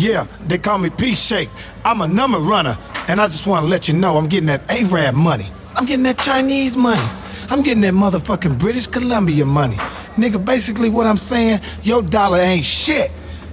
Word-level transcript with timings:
Yeah, 0.00 0.26
they 0.46 0.56
call 0.56 0.78
me 0.78 0.88
Peace 0.88 1.20
Shake. 1.20 1.50
I'm 1.84 2.00
a 2.00 2.08
number 2.08 2.38
runner, 2.38 2.78
and 3.06 3.20
I 3.20 3.26
just 3.26 3.46
want 3.46 3.64
to 3.64 3.68
let 3.68 3.86
you 3.86 3.92
know 3.92 4.16
I'm 4.16 4.28
getting 4.28 4.46
that 4.46 4.62
Arab 4.70 5.14
money. 5.14 5.50
I'm 5.76 5.84
getting 5.84 6.04
that 6.04 6.16
Chinese 6.16 6.74
money. 6.74 7.06
I'm 7.50 7.62
getting 7.62 7.82
that 7.82 7.92
motherfucking 7.92 8.58
British 8.58 8.86
Columbia 8.86 9.44
money. 9.44 9.74
Nigga, 10.16 10.42
basically 10.42 10.88
what 10.88 11.06
I'm 11.06 11.18
saying, 11.18 11.60
your 11.82 12.00
dollar 12.00 12.38
ain't 12.38 12.64
shit. 12.64 13.10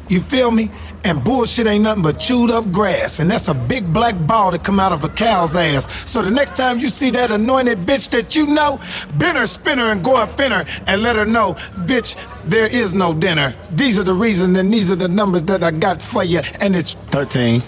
You 0.07 0.21
feel 0.21 0.52
me? 0.52 0.71
And 1.07 1.23
bullshit 1.23 1.67
ain't 1.67 1.85
nothing 1.85 2.03
but 2.03 2.19
chewed 2.19 2.51
up 2.51 2.69
grass. 2.69 3.19
And 3.19 3.29
that's 3.29 3.47
a 3.47 3.53
big 3.53 3.94
black 3.94 4.15
ball 4.28 4.51
that 4.51 4.65
come 4.65 4.78
out 4.78 4.92
of 4.92 5.05
a 5.05 5.10
cow's 5.10 5.55
ass. 5.55 5.87
So 6.10 6.22
the 6.22 6.29
next 6.29 6.58
time 6.58 6.79
you 6.79 6.90
see 6.90 7.12
that 7.12 7.31
anointed 7.31 7.78
bitch 7.85 8.10
that 8.10 8.35
you 8.35 8.46
know, 8.46 8.78
bend 9.17 9.37
her, 9.37 9.47
spin 9.47 9.78
her, 9.78 9.90
and 9.90 10.04
go 10.04 10.17
up 10.17 10.37
in 10.41 10.51
her 10.51 10.65
and 10.85 11.01
let 11.01 11.15
her 11.15 11.26
know, 11.26 11.54
bitch, 11.87 12.17
there 12.44 12.67
is 12.67 12.94
no 12.94 13.13
dinner. 13.13 13.55
These 13.72 13.97
are 13.97 14.04
the 14.04 14.13
reasons 14.13 14.58
and 14.58 14.69
these 14.69 14.91
are 14.91 14.97
the 14.97 15.08
numbers 15.08 15.44
that 15.44 15.63
I 15.63 15.72
got 15.72 16.02
for 16.02 16.26
you. 16.26 16.41
And 16.59 16.76
it's 16.76 16.95
13, 17.16 17.62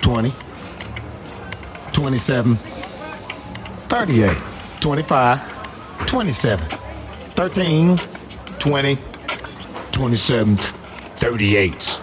20, 0.00 0.32
27, 1.92 2.54
38, 2.54 4.36
25, 4.78 6.06
27, 6.06 6.68
13, 6.68 7.98
20, 8.60 8.98
27, 9.90 10.56
38. 11.26 11.98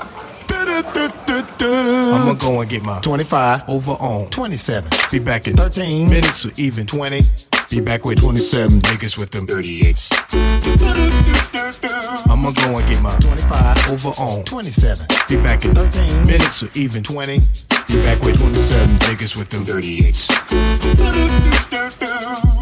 I'ma 0.52 2.34
go 2.34 2.60
and 2.60 2.70
get 2.70 2.84
my 2.84 3.00
25, 3.00 3.70
over 3.70 3.92
on. 3.92 4.30
27, 4.30 4.90
Be 5.12 5.20
back 5.20 5.48
in 5.48 5.56
13, 5.56 6.10
minutes 6.10 6.46
or 6.46 6.52
even 6.58 6.86
20, 6.86 7.22
Be 7.70 7.80
back 7.80 8.04
with 8.04 8.20
27 8.20 8.82
niggas 8.82 9.18
with 9.18 9.32
them. 9.32 9.48
38s. 9.48 10.12
I'ma 12.30 12.52
go 12.52 12.78
and 12.78 12.90
get 12.90 13.02
my 13.02 13.18
25, 13.20 13.92
over 13.92 14.10
on. 14.22 14.44
27, 14.44 15.08
Be 15.30 15.38
back 15.38 15.64
in 15.64 15.74
13, 15.74 16.26
minutes 16.26 16.62
or 16.64 16.68
even 16.76 17.02
20, 17.02 17.40
Be 17.94 18.02
back 18.02 18.24
with 18.24 18.40
27 18.40 18.98
niggas 19.06 19.36
with 19.38 19.50
them 19.50 19.64
38s. 19.66 20.26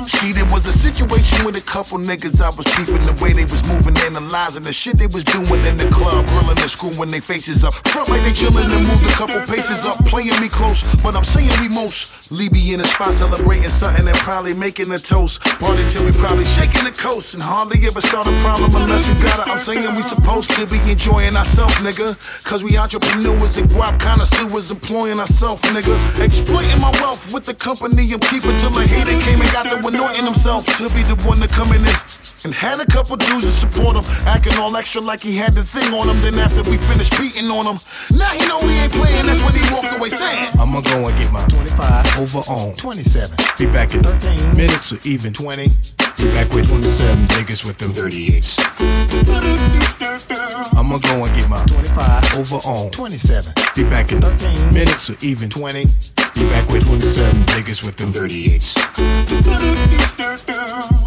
See, 0.10 0.34
there 0.34 0.46
was 0.52 0.66
a 0.66 0.74
situation 0.74 1.46
with 1.46 1.56
a 1.56 1.62
couple 1.62 1.98
niggas 2.00 2.42
I 2.42 2.50
was 2.50 2.68
peeping 2.76 3.00
the 3.08 3.18
way 3.24 3.32
they 3.32 3.46
was 3.46 3.64
moving, 3.64 3.96
analyzing 4.04 4.64
the 4.64 4.74
shit 4.74 4.98
they 4.98 5.08
was 5.08 5.24
doing 5.24 5.64
in 5.64 5.78
the 5.78 5.88
club, 5.88 6.28
grilling 6.28 6.60
and 6.60 6.70
screwing 6.70 7.12
their 7.12 7.22
faces 7.22 7.64
up. 7.64 7.74
Front 7.88 8.10
like 8.10 8.22
they 8.24 8.36
chillin' 8.36 8.68
and 8.76 8.86
moved 8.86 9.08
a 9.08 9.14
couple 9.16 9.40
paces 9.48 9.86
up, 9.86 10.04
playing 10.06 10.36
me 10.42 10.50
close. 10.50 10.84
But 11.02 11.16
I'm 11.16 11.24
saying 11.24 11.50
we 11.62 11.70
mostly 11.70 12.50
be 12.50 12.74
in 12.74 12.82
the 12.82 12.88
spot 12.88 13.14
celebrating 13.14 13.70
something 13.70 14.06
and 14.06 14.18
probably 14.18 14.54
making 14.54 14.92
a 14.92 15.00
toast. 15.00 15.40
Party 15.64 15.88
till 15.88 16.04
we 16.04 16.12
probably 16.12 16.44
shaking 16.44 16.84
the 16.84 16.92
coast 16.92 17.36
and 17.36 17.42
hardly 17.42 17.80
ever 17.88 18.02
start 18.02 18.28
a 18.28 18.36
problem 18.44 18.76
unless 18.76 19.08
you 19.08 19.16
got 19.24 19.48
it. 19.48 19.48
I'm 19.48 19.62
saying 19.62 19.96
we 19.96 20.04
supposed 20.04 20.52
to 20.60 20.68
be 20.68 20.78
enjoying 20.92 21.38
ourselves, 21.38 21.76
nigga. 21.76 22.20
Cause 22.44 22.66
we 22.66 22.76
entrepreneurs 22.76 23.56
and 23.56 23.70
guap 23.72 23.98
connoisseurs 24.00 24.72
employing 24.72 25.21
ourselves, 25.22 25.62
nigga. 25.70 25.94
Exploiting 26.26 26.82
my 26.82 26.90
wealth 27.00 27.32
with 27.32 27.46
the 27.46 27.54
company 27.54 28.12
I'm 28.12 28.20
keeping 28.22 28.58
till 28.58 28.76
a 28.78 28.82
hater 28.82 29.18
came 29.22 29.40
and 29.40 29.52
got 29.54 29.70
the 29.70 29.78
anointing 29.78 30.26
himself 30.26 30.66
to 30.78 30.90
be 30.90 31.04
the 31.04 31.16
one 31.30 31.40
to 31.40 31.48
come 31.48 31.72
in 31.72 31.86
and 32.44 32.54
had 32.54 32.80
a 32.80 32.86
couple 32.88 33.16
dudes 33.16 33.46
to 33.46 33.52
support 33.54 33.96
him, 33.96 34.04
acting 34.26 34.58
all 34.58 34.76
extra 34.76 35.00
like 35.00 35.22
he 35.22 35.38
had 35.38 35.54
the 35.54 35.64
thing 35.64 35.94
on 35.94 36.10
him. 36.10 36.20
Then 36.22 36.40
after 36.40 36.64
we 36.70 36.78
finished 36.90 37.14
beating 37.20 37.52
on 37.52 37.66
him, 37.70 37.78
now 38.18 38.34
he 38.34 38.42
know 38.48 38.60
he 38.66 38.74
ain't 38.82 38.92
playing. 38.92 39.26
That's 39.28 39.44
when 39.44 39.54
he 39.54 39.62
walked 39.74 39.96
away 39.96 40.10
saying, 40.10 40.50
I'ma 40.60 40.82
go 40.82 41.08
and 41.08 41.18
get 41.18 41.32
my 41.32 41.46
25, 41.50 42.20
over 42.20 42.40
on. 42.50 42.76
27, 42.76 43.38
Be 43.60 43.66
back 43.68 43.94
in 43.94 44.02
13, 44.02 44.58
minutes 44.58 44.92
or 44.92 44.98
even 45.06 45.34
20, 45.34 45.70
Be 46.18 46.26
back 46.34 46.50
with 46.52 46.68
27 46.68 47.28
niggas 47.28 47.64
with 47.64 47.78
them 47.78 47.92
38s. 47.92 48.58
I'ma 50.76 50.98
go 50.98 51.26
and 51.26 51.36
get 51.36 51.48
my 51.48 51.64
25, 51.66 52.40
over 52.40 52.58
on. 52.68 52.92
27, 52.92 53.54
Be 53.76 53.84
back 53.84 54.12
in 54.12 54.22
13, 54.22 54.74
minutes 54.74 55.01
or 55.10 55.16
even 55.22 55.50
20, 55.50 55.86
Be 55.86 56.21
back 56.36 56.68
with 56.70 56.86
27 56.86 57.44
niggas 57.46 57.84
with 57.84 57.96
them 57.98 58.12
38s. 58.12 58.78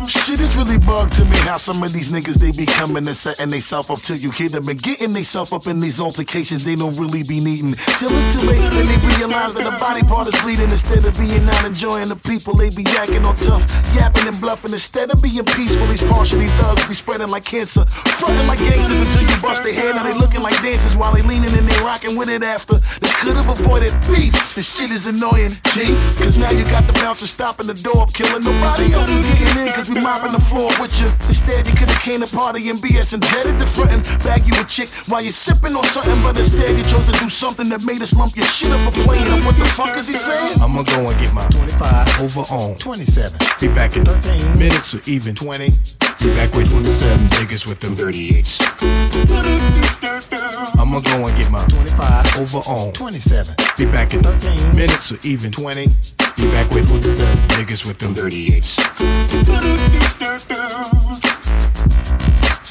Shit 0.08 0.40
is 0.40 0.56
really 0.56 0.78
bug 0.78 1.10
to 1.12 1.24
me 1.24 1.36
how 1.48 1.56
some 1.56 1.82
of 1.82 1.92
these 1.92 2.10
niggas 2.10 2.34
they 2.34 2.52
be 2.52 2.66
coming 2.66 3.06
and 3.06 3.16
setting 3.16 3.48
they 3.48 3.60
self 3.60 3.90
up 3.90 4.00
till 4.00 4.16
you 4.16 4.30
hear 4.30 4.48
them 4.48 4.68
and 4.68 4.82
getting 4.82 5.12
they 5.12 5.22
self 5.22 5.52
up 5.52 5.66
in 5.66 5.80
these 5.80 6.00
altercations 6.00 6.64
they 6.64 6.76
don't 6.76 6.96
really 6.98 7.22
be 7.22 7.40
needing. 7.40 7.72
Till 7.98 8.10
it's 8.12 8.34
too 8.34 8.46
late 8.46 8.60
and 8.60 8.88
they 8.88 9.16
realize 9.16 9.54
that 9.54 9.64
the 9.64 9.76
body 9.80 10.02
part 10.02 10.28
is 10.28 10.40
bleeding 10.42 10.70
instead 10.70 11.04
of 11.04 11.16
being 11.18 11.48
out 11.48 11.64
enjoying 11.64 12.08
the 12.08 12.16
people 12.16 12.54
they 12.54 12.68
be 12.70 12.84
yakking 12.84 13.24
on 13.24 13.36
tough, 13.36 13.64
yapping 13.94 14.28
and 14.28 14.40
bluffing 14.40 14.72
instead 14.72 15.10
of 15.10 15.22
being 15.22 15.44
peaceful. 15.44 15.86
These 15.86 16.04
partially 16.04 16.46
thugs 16.60 16.86
be 16.86 16.94
spreading 16.94 17.28
like 17.28 17.44
cancer, 17.44 17.84
fronting 17.86 18.46
like 18.46 18.58
gangsters 18.58 19.00
until 19.00 19.22
you 19.22 19.42
bust 19.42 19.62
their 19.62 19.74
head. 19.74 19.94
Now 19.94 20.04
they 20.04 20.18
looking 20.18 20.42
like 20.42 20.60
dancers 20.62 20.96
while 20.96 21.14
they 21.14 21.22
leaning 21.22 21.52
and 21.56 21.66
they 21.66 21.80
rocking 21.82 22.16
with 22.16 22.28
it 22.28 22.42
after. 22.42 22.74
They 23.00 23.12
could 23.24 23.36
have 23.36 23.48
avoided 23.48 23.92
beef. 24.08 24.32
This 24.54 24.68
shit 24.76 24.90
is 24.90 25.06
annoying, 25.14 25.54
G. 25.72 25.94
Cause 26.18 26.36
now 26.36 26.50
you 26.50 26.64
got 26.64 26.84
the 26.86 26.92
bouncer 26.94 27.26
stopping 27.26 27.66
the 27.66 27.74
door 27.74 28.02
up, 28.02 28.12
killing 28.12 28.42
nobody 28.42 28.92
else 28.92 29.08
is 29.08 29.20
getting 29.38 29.66
in 29.66 29.72
cause 29.72 29.88
we 29.88 30.00
mopping 30.00 30.32
the 30.32 30.40
floor 30.40 30.70
with 30.80 30.92
you. 31.00 31.06
Instead, 31.28 31.66
you 31.66 31.74
could've 31.74 31.98
came 32.02 32.20
to 32.20 32.26
party 32.26 32.68
and 32.70 32.78
BS 32.78 33.12
and 33.12 33.22
dead 33.22 33.46
at 33.46 33.58
the 33.58 33.66
front 33.66 33.92
and 33.92 34.02
bag 34.24 34.46
you 34.46 34.54
a 34.60 34.64
chick 34.64 34.88
while 35.08 35.22
you're 35.22 35.32
sipping 35.32 35.76
on 35.76 35.84
something, 35.84 36.20
but 36.22 36.36
instead 36.38 36.76
you 36.76 36.84
chose 36.84 37.06
to 37.06 37.12
do 37.18 37.28
something 37.28 37.68
that 37.68 37.84
made 37.84 38.02
us 38.02 38.14
lump 38.14 38.36
your 38.36 38.46
shit 38.46 38.70
up 38.70 38.80
for 38.92 39.02
playing. 39.02 39.26
And 39.28 39.44
what 39.44 39.56
the 39.56 39.66
fuck 39.66 39.96
is 39.96 40.08
he 40.08 40.14
saying? 40.14 40.60
I'ma 40.60 40.82
go 40.82 41.08
and 41.08 41.18
get 41.20 41.32
my 41.32 41.46
25, 41.48 42.20
over 42.20 42.40
on. 42.52 42.76
27, 42.76 43.38
Be 43.60 43.68
back 43.68 43.96
in 43.96 44.04
13, 44.04 44.58
minutes 44.58 44.94
or 44.94 45.00
even 45.06 45.34
20, 45.34 45.70
Be 45.70 46.34
back 46.34 46.52
with 46.54 46.70
27 46.70 47.28
niggas 47.28 47.66
with 47.66 47.80
them 47.80 47.94
38s. 47.94 48.62
I'ma 50.78 51.00
go 51.00 51.26
and 51.26 51.36
get 51.36 51.50
my 51.50 51.64
25, 51.68 52.36
over 52.38 52.58
on. 52.68 52.92
27, 52.92 53.54
Be 53.76 53.86
back 53.86 54.14
in 54.14 54.22
13, 54.22 54.76
minutes 54.76 55.03
or 55.12 55.18
even 55.22 55.50
20, 55.50 55.86
Be 56.36 56.44
back 56.50 56.70
with 56.70 56.88
27 56.88 57.26
niggas 57.52 57.84
with 57.84 57.98
them 57.98 58.14
38s. 58.14 58.80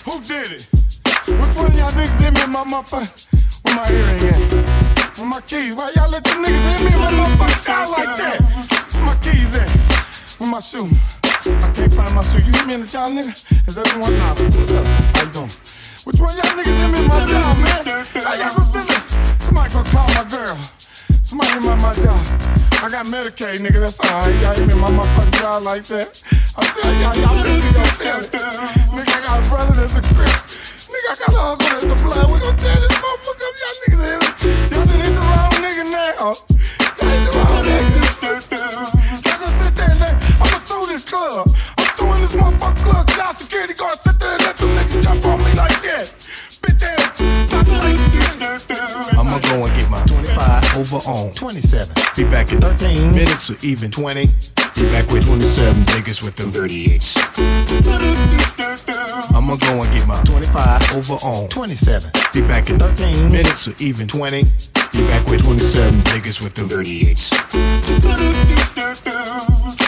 Who 0.06 0.20
did 0.22 0.52
it? 0.52 0.68
Which 1.30 1.56
one 1.56 1.68
of 1.68 1.78
y'all 1.78 1.92
niggas 1.92 2.22
hit 2.22 2.34
me 2.34 2.42
in 2.42 2.50
my 2.50 2.64
motherfucker? 2.64 3.30
Where 3.64 3.76
my 3.76 3.86
earring 3.86 4.24
at? 4.34 5.18
Where 5.18 5.28
my 5.28 5.42
keys? 5.42 5.76
Why 5.76 5.92
y'all 5.96 6.10
let 6.10 6.24
them 6.24 6.44
niggas 6.44 6.66
hit 6.74 6.82
me 6.82 6.94
in 6.94 7.00
my 7.00 7.12
motherfucker 7.22 7.66
down 7.68 7.92
like 7.92 8.18
that? 8.18 8.42
Where 8.94 9.06
my 9.06 9.16
keys 9.22 9.56
at? 9.56 9.70
Where 10.40 10.50
my 10.50 10.60
shoe? 10.60 10.90
I 11.46 11.72
can't 11.76 11.94
find 11.94 12.16
my 12.16 12.24
shoe. 12.24 12.40
You 12.40 12.52
hit 12.52 12.66
me 12.66 12.74
in 12.74 12.82
the 12.82 12.88
jaw, 12.88 13.10
nigga? 13.10 13.30
Is 13.68 13.76
that 13.76 13.86
the 13.86 14.00
one? 14.00 14.18
Nah. 14.18 14.34
What's 14.34 14.74
up? 14.74 14.86
How 14.88 15.24
you 15.24 15.32
doing? 15.34 15.52
Which 16.06 16.20
one 16.20 16.32
of 16.34 16.38
y'all 16.42 16.58
niggas 16.58 16.82
hit 16.82 16.90
me 16.90 16.98
in 16.98 17.08
my 17.08 17.20
jaw, 17.30 17.54
man? 17.62 17.86
How 18.26 18.34
y'all 18.34 18.58
gonna 18.58 18.74
send 18.74 18.90
me? 18.90 18.96
Somebody 19.38 19.74
gonna 19.74 19.90
call 19.90 20.08
my 20.08 20.26
girl. 20.32 20.58
Somebody 21.24 21.52
hit 21.54 21.64
my 21.64 21.94
jaw. 21.96 22.20
I 22.84 22.92
got 22.92 23.08
Medicaid, 23.08 23.64
nigga. 23.64 23.80
That's 23.80 24.00
alright. 24.04 24.36
Y'all 24.44 24.54
hit 24.56 24.68
me 24.68 24.76
my 24.76 24.92
motherfucking 24.92 25.40
jaw 25.40 25.58
like 25.64 25.88
that. 25.88 26.20
I'm 26.60 26.68
telling 26.68 27.00
y'all, 27.00 27.16
y'all 27.16 27.40
bitches 27.40 27.72
gonna 27.72 27.96
feel 27.96 28.20
it. 28.20 28.36
Nigga, 28.92 29.08
I 29.08 29.20
got 29.24 29.40
a 29.40 29.48
brother 29.48 29.72
that's 29.72 29.96
a 29.96 30.04
crip. 30.04 30.36
Nigga, 30.92 31.08
I 31.08 31.16
got 31.24 31.32
an 31.32 31.40
uncle 31.40 31.64
that's 31.64 31.88
a 31.88 31.98
blood. 32.04 32.28
We 32.28 32.38
gon' 32.44 32.60
tear 32.60 32.76
this 32.76 32.92
motherfucker 33.00 33.48
up. 33.48 33.56
Y'all 33.56 33.76
niggas 33.80 34.04
hit 34.04 34.20
it. 34.20 34.76
Y'all 34.76 34.84
done 34.84 35.00
hit 35.00 35.16
the 35.16 35.24
wrong 35.24 35.56
nigga 35.64 35.86
now. 35.96 36.12
Y'all 36.12 37.08
hit 37.08 37.24
the 37.24 37.32
wrong 37.40 37.64
nigga. 37.72 38.04
Y'all 39.24 39.40
gonna 39.40 39.64
sit 39.64 39.74
there 39.80 39.92
and 39.96 40.00
let, 40.04 40.14
I'ma 40.44 40.60
sue 40.60 40.84
this 40.92 41.08
club. 41.08 41.48
I'm 41.80 41.88
suing 41.96 42.20
this 42.20 42.36
motherfucking 42.36 42.84
club. 42.84 43.08
Y'all 43.16 43.32
security 43.32 43.74
guards 43.80 44.04
sit 44.04 44.20
there 44.20 44.28
and 44.28 44.44
let 44.44 44.60
them 44.60 44.76
niggas 44.76 45.00
jump 45.00 45.24
on 45.24 45.40
me 45.40 45.56
like 45.56 45.80
that. 45.88 46.23
I'ma 49.34 49.50
go 49.50 49.66
and 49.66 49.76
get 49.76 49.90
my 49.90 50.04
25, 50.06 50.78
over 50.78 50.98
on. 51.10 51.34
27, 51.34 51.96
Be 52.16 52.24
back 52.26 52.52
in 52.52 52.62
13, 52.62 53.16
minutes 53.16 53.50
or 53.50 53.56
even 53.64 53.90
20, 53.90 54.28
Be 54.28 54.84
back 54.92 55.10
with 55.10 55.26
27 55.26 55.86
niggas 55.86 56.22
with 56.22 56.36
them 56.36 56.52
38s. 56.52 57.18
I'ma 59.36 59.56
go 59.56 59.82
and 59.82 59.92
get 59.92 60.08
my 60.08 60.22
25, 60.22 60.96
over 60.96 61.14
on. 61.26 61.50
27, 61.50 62.12
Be 62.32 62.42
back 62.42 62.70
in 62.70 62.78
13, 62.78 63.32
minutes 63.32 63.68
or 63.68 63.74
even 63.80 64.06
20, 64.06 64.44
Be 64.44 65.08
back 65.08 65.26
with 65.26 65.42
27 65.42 66.02
niggas 66.02 66.40
with 66.40 66.54
them. 66.54 66.70
38s. 66.70 67.34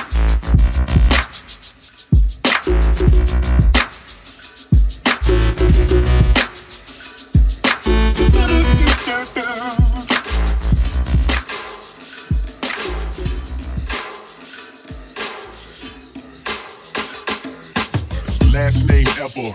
Last 18.51 18.87
name 18.89 19.07
ever, 19.19 19.51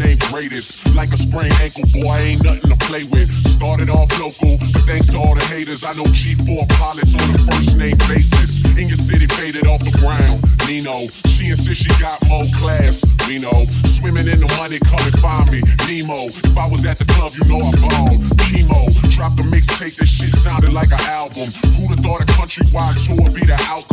name 0.00 0.18
greatest. 0.32 0.80
Like 0.96 1.12
a 1.12 1.16
sprained 1.16 1.52
ankle, 1.60 1.84
boy, 1.92 2.08
I 2.08 2.20
ain't 2.32 2.42
nothing 2.42 2.70
to 2.70 2.76
play 2.88 3.04
with. 3.04 3.30
Started 3.46 3.90
off 3.90 4.08
local, 4.18 4.56
but 4.72 4.82
thanks 4.88 5.08
to 5.12 5.18
all 5.18 5.34
the 5.34 5.44
haters, 5.52 5.84
I 5.84 5.92
know 5.92 6.08
G4 6.08 6.68
pilots 6.80 7.14
on 7.14 7.28
a 7.34 7.38
first 7.52 7.76
name 7.76 7.96
basis. 8.08 8.64
In 8.76 8.88
your 8.88 8.96
city, 8.96 9.26
faded 9.26 9.68
off 9.68 9.84
the 9.84 9.92
ground. 10.00 10.40
Nino, 10.66 11.08
she 11.28 11.50
insists 11.50 11.84
she 11.84 11.92
got 12.00 12.18
more 12.26 12.48
class. 12.56 13.04
We 13.28 13.38
know, 13.38 13.68
swimming 13.84 14.26
in 14.26 14.40
the 14.40 14.50
money, 14.56 14.80
come 14.80 15.04
and 15.04 15.18
find 15.20 15.46
me. 15.52 15.60
Nemo, 15.86 16.32
if 16.32 16.56
I 16.56 16.66
was 16.68 16.86
at 16.86 16.98
the 16.98 17.04
club, 17.12 17.32
you 17.36 17.44
know 17.44 17.60
I 17.60 17.70
ball. 17.84 18.16
Chemo, 18.48 18.90
tape, 19.80 19.94
this 19.94 20.10
shit 20.10 20.34
sounded 20.34 20.72
like 20.72 20.90
an 20.92 21.00
album. 21.08 21.48
Who'da 21.76 21.96
thought 22.02 22.20
a 22.20 22.26
countrywide 22.36 22.96
tour 23.04 23.22
would 23.22 23.34
be 23.34 23.44
the 23.44 23.58
outcome? 23.68 23.89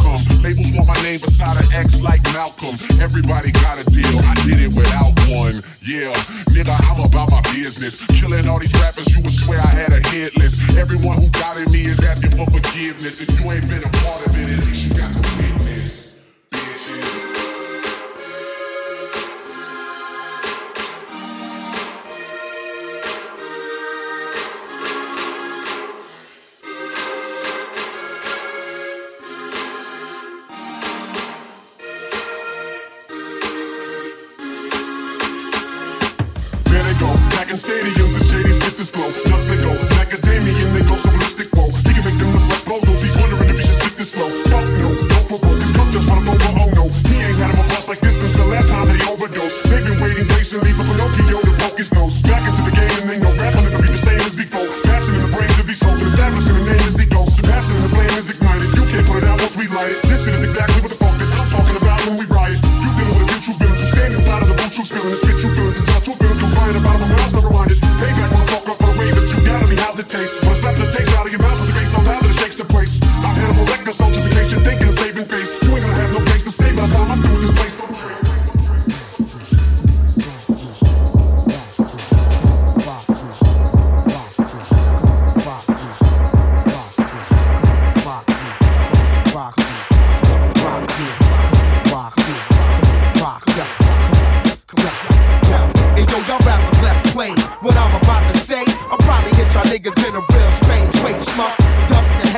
Labels 0.47 0.71
want 0.71 0.88
my 0.88 0.95
name 1.03 1.19
beside 1.19 1.59
an 1.59 1.73
X 1.73 2.01
like 2.01 2.23
Malcolm. 2.31 2.79
Everybody 3.01 3.51
got 3.51 3.81
a 3.81 3.83
deal, 3.91 4.17
I 4.23 4.33
did 4.47 4.61
it 4.61 4.73
without 4.73 5.11
one. 5.27 5.61
Yeah, 5.83 6.15
nigga, 6.55 6.71
I'm 6.88 7.03
about 7.03 7.31
my 7.31 7.41
business. 7.51 8.07
Killing 8.17 8.47
all 8.47 8.57
these 8.57 8.73
rappers, 8.75 9.13
you 9.13 9.21
would 9.23 9.33
swear 9.33 9.59
I 9.59 9.75
had 9.75 9.91
a 9.91 9.99
hit 10.07 10.38
list. 10.38 10.61
Everyone 10.77 11.17
who 11.17 11.27
doubted 11.31 11.69
me 11.69 11.83
is 11.83 11.99
asking 11.99 12.31
for 12.31 12.45
forgiveness. 12.45 13.19
If 13.19 13.27
you 13.38 13.51
ain't 13.51 13.67
been 13.67 13.83
a 13.83 13.91
part 13.99 14.25
of 14.25 14.39
it, 14.39 14.57
at 14.57 14.65
least 14.67 14.88
you 14.88 14.95
got 14.95 15.11
to 15.11 15.19
witness. 15.19 15.56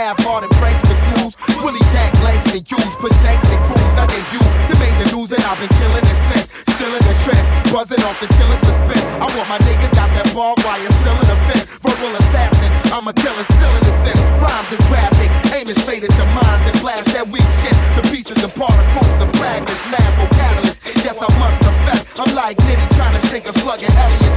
Half-hearted 0.10 0.50
pranks 0.58 0.82
to 0.90 0.96
clues. 1.14 1.38
Willie 1.62 1.86
dank 1.94 2.10
legs 2.26 2.50
and 2.50 2.66
Q's, 2.66 2.98
push 2.98 3.14
shanks 3.22 3.46
and 3.46 3.62
crews. 3.62 3.94
I 3.94 4.10
debut, 4.10 4.42
they 4.66 4.78
made 4.82 4.98
the 5.06 5.14
news 5.14 5.30
and 5.30 5.44
I've 5.46 5.62
been 5.62 5.70
killing 5.78 6.02
it 6.02 6.20
since. 6.34 6.50
Still 6.74 6.90
in 6.90 7.04
the 7.06 7.14
trench, 7.22 7.46
buzzing 7.70 8.02
off 8.02 8.18
the 8.18 8.26
chillin' 8.34 8.58
suspense. 8.58 9.06
I 9.22 9.30
want 9.38 9.46
my 9.46 9.62
niggas 9.70 9.94
out 10.02 10.10
that 10.18 10.34
barbed 10.34 10.66
wire, 10.66 10.90
still 10.98 11.14
in 11.14 11.30
the 11.30 11.38
fence. 11.46 11.78
Verbal 11.78 12.10
assassin, 12.26 12.74
I'm 12.90 13.06
a 13.06 13.14
killer, 13.14 13.46
still 13.54 13.70
in 13.70 13.84
the 13.86 13.94
sense. 14.02 14.18
Rhymes 14.42 14.74
is 14.74 14.82
graphic, 14.90 15.30
aiming 15.54 15.78
straight 15.78 16.02
at 16.02 16.14
your 16.18 16.30
mind 16.34 16.58
and 16.66 16.82
blast 16.82 17.14
that 17.14 17.30
weak 17.30 17.46
shit. 17.62 17.78
The 17.94 18.02
pieces 18.10 18.42
and 18.42 18.50
particles 18.58 19.22
of 19.22 19.30
fragments, 19.38 19.86
mad 19.94 20.10
vocalists. 20.18 20.82
Yes, 21.06 21.22
I 21.22 21.30
must 21.38 21.62
confess, 21.62 22.02
I'm 22.18 22.34
like 22.34 22.58
Nitti 22.66 22.82
trying 22.98 23.14
to 23.14 23.22
sink 23.30 23.46
a 23.46 23.54
slug 23.54 23.86
in 23.86 23.94
Eliot 23.94 24.29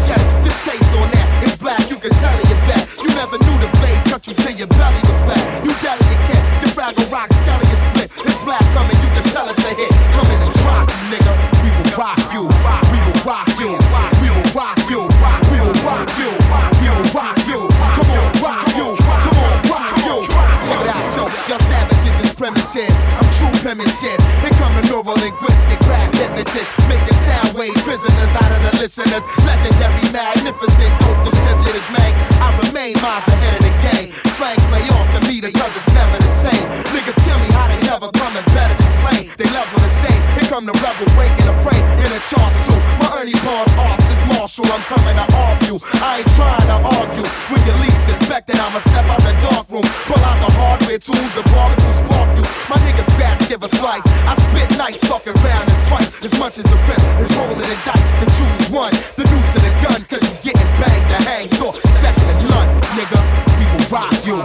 primitive. 24.52 24.52
Here 24.52 24.58
come 24.58 24.74
the 24.76 24.84
neuro 24.88 25.14
linguistic 25.16 25.80
rap 25.88 26.12
hypnotist, 26.14 26.70
making 26.88 27.18
sound 27.24 27.52
wave 27.54 27.74
prisoners 27.84 28.32
out 28.36 28.52
of 28.52 28.60
the 28.68 28.72
listeners. 28.80 29.24
Legendary, 29.44 30.04
magnificent 30.12 30.92
dope 31.00 31.24
distributors, 31.24 31.88
man. 31.92 32.12
I 32.40 32.48
remain 32.66 32.94
miles 33.00 33.26
ahead 33.28 33.54
of 33.56 33.62
the 33.64 33.74
game. 33.92 34.08
Slang 34.36 34.58
play 34.72 34.84
off 34.92 35.08
the 35.16 35.22
meter, 35.28 35.50
cause 35.52 35.72
it's 35.76 35.92
never 35.92 36.18
the 36.18 36.32
same. 36.32 36.66
Niggas 36.92 37.18
tell 37.24 37.38
me 37.38 37.48
how 37.52 37.68
they 37.68 37.80
never 37.86 38.10
coming 38.12 38.44
better 38.52 38.76
than 38.76 38.92
plain. 39.04 39.24
They 39.38 39.48
level 39.52 39.78
the 39.80 39.92
same. 39.92 40.20
Here 40.36 40.48
come 40.48 40.66
the 40.66 40.76
rebel 40.80 41.06
breaking 41.14 41.46
the 41.46 41.56
frame 41.62 41.84
in 42.02 42.10
the 42.12 42.20
charts 42.24 42.66
too. 42.66 42.78
My 43.00 43.20
Ernie 43.20 43.38
Barnes 43.44 43.72
arts 43.78 44.08
is 44.08 44.22
Marshall. 44.32 44.66
I'm 44.72 44.82
coming 44.88 45.16
to 45.16 45.26
you. 45.66 45.80
I 46.00 46.20
ain't 46.20 46.30
trying 46.36 46.68
to 46.68 46.78
argue. 47.00 47.26
When 47.48 47.60
you 47.64 47.74
least 47.84 48.04
expect 48.08 48.50
it, 48.50 48.58
I'ma 48.60 48.80
step 48.80 49.06
out 49.08 49.22
the 49.22 49.34
dark 49.40 49.68
room. 49.70 49.86
Pull 50.08 50.20
out 50.20 50.38
the 50.44 50.50
hardware 50.58 50.98
tools, 50.98 51.32
the 51.34 51.44
particles 51.48 51.98
spark 51.98 52.28
you. 52.36 52.44
My 52.68 52.76
nigga 52.84 53.04
scratch, 53.12 53.40
give 53.48 53.62
a 53.62 53.68
slice. 53.68 54.04
I 54.28 54.34
spit 54.48 54.70
nice, 54.78 55.02
fucking 55.04 55.34
round 55.44 55.68
is 55.68 55.78
twice 55.88 56.24
as 56.24 56.34
much 56.38 56.58
as 56.58 56.66
a 56.66 56.76
rip 56.88 57.02
is 57.20 57.30
rolling 57.36 57.58
the 57.58 57.78
dice 57.84 58.12
to 58.20 58.26
choose 58.38 58.70
one. 58.70 58.94
The 59.16 59.24
noose 59.30 59.54
and 59.56 59.64
the 59.66 59.72
gun, 59.82 60.00
cause 60.10 60.22
you 60.22 60.52
getting 60.52 60.70
banged 60.80 61.08
to 61.12 61.18
hang 61.28 61.48
thought 61.58 61.76
second 62.00 62.28
and 62.28 62.48
none, 62.48 62.70
nigga. 62.96 63.20
We 63.58 63.64
will 63.70 63.86
rock 63.90 64.12
you, 64.26 64.36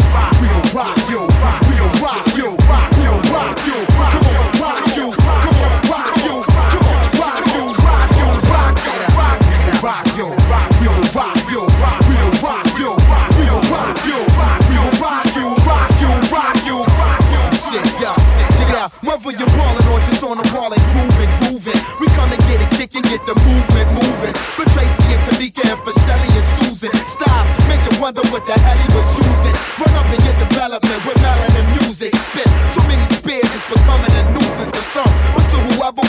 we 0.42 0.48
will 0.54 0.68
rock 0.76 0.98
you, 1.10 1.22
we 1.70 1.76
will 1.82 1.96
rock 2.02 2.28
you, 2.38 2.50
we 2.52 3.06
rock 3.34 3.60
you. 3.66 3.80
Come 3.88 4.28
on, 4.36 4.52
rock 4.60 4.96
you, 4.96 5.08
come 5.14 5.58
on, 5.64 5.82
rock 5.90 6.18
you, 6.26 6.36
rock 6.38 6.86
you, 6.86 6.86
rock 7.20 7.46
you, 7.56 7.66
rock 8.98 9.42
you, 9.50 9.82
rock 9.82 10.18
you, 10.18 10.37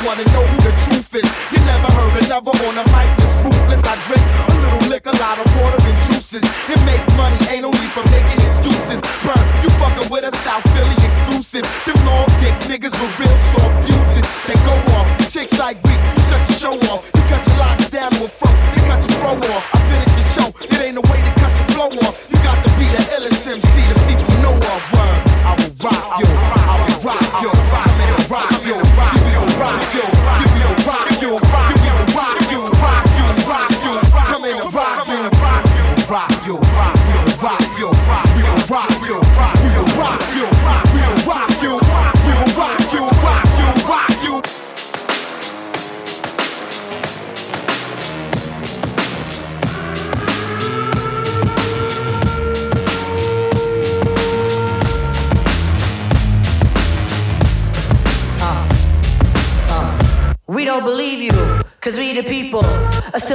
wanna 0.08 0.24
know 0.32 0.46
who 0.46 0.56
the 0.62 0.74
truth 0.84 1.14
is, 1.16 1.28
you 1.52 1.58
never 1.66 1.92
heard 1.92 2.24
another 2.24 2.50
on 2.64 2.78
a 2.78 2.84
mic 2.96 3.17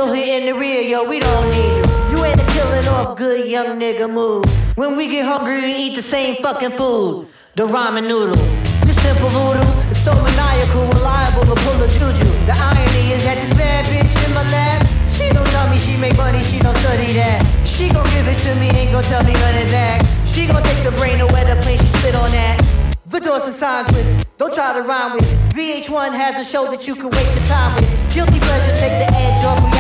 still 0.03 0.13
in 0.13 0.45
the 0.45 0.53
rear, 0.53 0.81
yo, 0.81 1.07
we 1.07 1.19
don't 1.19 1.49
need 1.49 1.77
you. 1.77 2.17
You 2.17 2.25
ain't 2.25 2.41
a 2.41 2.45
killing 2.51 2.87
off 2.87 3.17
good 3.17 3.49
young 3.49 3.79
nigga 3.79 4.11
move. 4.11 4.45
When 4.75 4.97
we 4.97 5.07
get 5.07 5.25
hungry, 5.25 5.61
we 5.61 5.73
eat 5.73 5.95
the 5.95 6.01
same 6.01 6.41
fucking 6.41 6.77
food. 6.77 7.27
The 7.55 7.65
ramen 7.65 8.07
noodle. 8.07 8.35
This 8.85 9.01
simple 9.01 9.29
voodoo 9.29 9.63
is 9.89 10.03
so 10.03 10.13
maniacal, 10.13 10.83
reliable 10.87 11.45
to 11.45 11.55
pull 11.63 11.81
a 11.81 11.87
juju. 11.87 12.27
The 12.47 12.55
irony 12.55 13.13
is 13.13 13.23
that 13.23 13.37
this 13.39 13.57
bad 13.57 13.85
bitch 13.85 14.27
in 14.27 14.33
my 14.33 14.43
lap, 14.51 14.85
she 15.07 15.29
don't 15.29 15.51
love 15.53 15.71
me, 15.71 15.77
she 15.79 15.95
make 15.95 16.17
money, 16.17 16.43
she 16.43 16.59
don't 16.59 16.75
study 16.77 17.13
that. 17.13 17.39
She 17.65 17.89
gon' 17.89 18.05
give 18.11 18.27
it 18.27 18.39
to 18.39 18.55
me, 18.55 18.69
ain't 18.71 18.91
gon' 18.91 19.03
tell 19.03 19.23
me 19.23 19.31
of 19.31 19.69
that. 19.71 20.03
She 20.27 20.47
gon' 20.47 20.63
take 20.63 20.83
the 20.83 20.91
brain 20.97 21.19
where 21.19 21.45
the 21.45 21.61
plane, 21.61 21.79
she 21.79 21.87
spit 21.99 22.15
on 22.15 22.29
that. 22.31 22.59
The 23.05 23.19
doors 23.19 23.43
and 23.45 23.53
signs 23.53 23.87
with, 23.93 24.25
don't 24.37 24.53
try 24.53 24.73
to 24.73 24.81
rhyme 24.81 25.13
with. 25.13 25.29
VH1 25.53 26.11
has 26.17 26.35
a 26.35 26.49
show 26.49 26.69
that 26.71 26.87
you 26.87 26.95
can 26.95 27.09
waste 27.11 27.35
your 27.35 27.45
time 27.45 27.75
with. 27.75 27.87
Guilty 28.13 28.39
pleasures 28.39 28.79
take 28.79 28.97
the 29.05 29.09
edge 29.13 29.45
off 29.45 29.72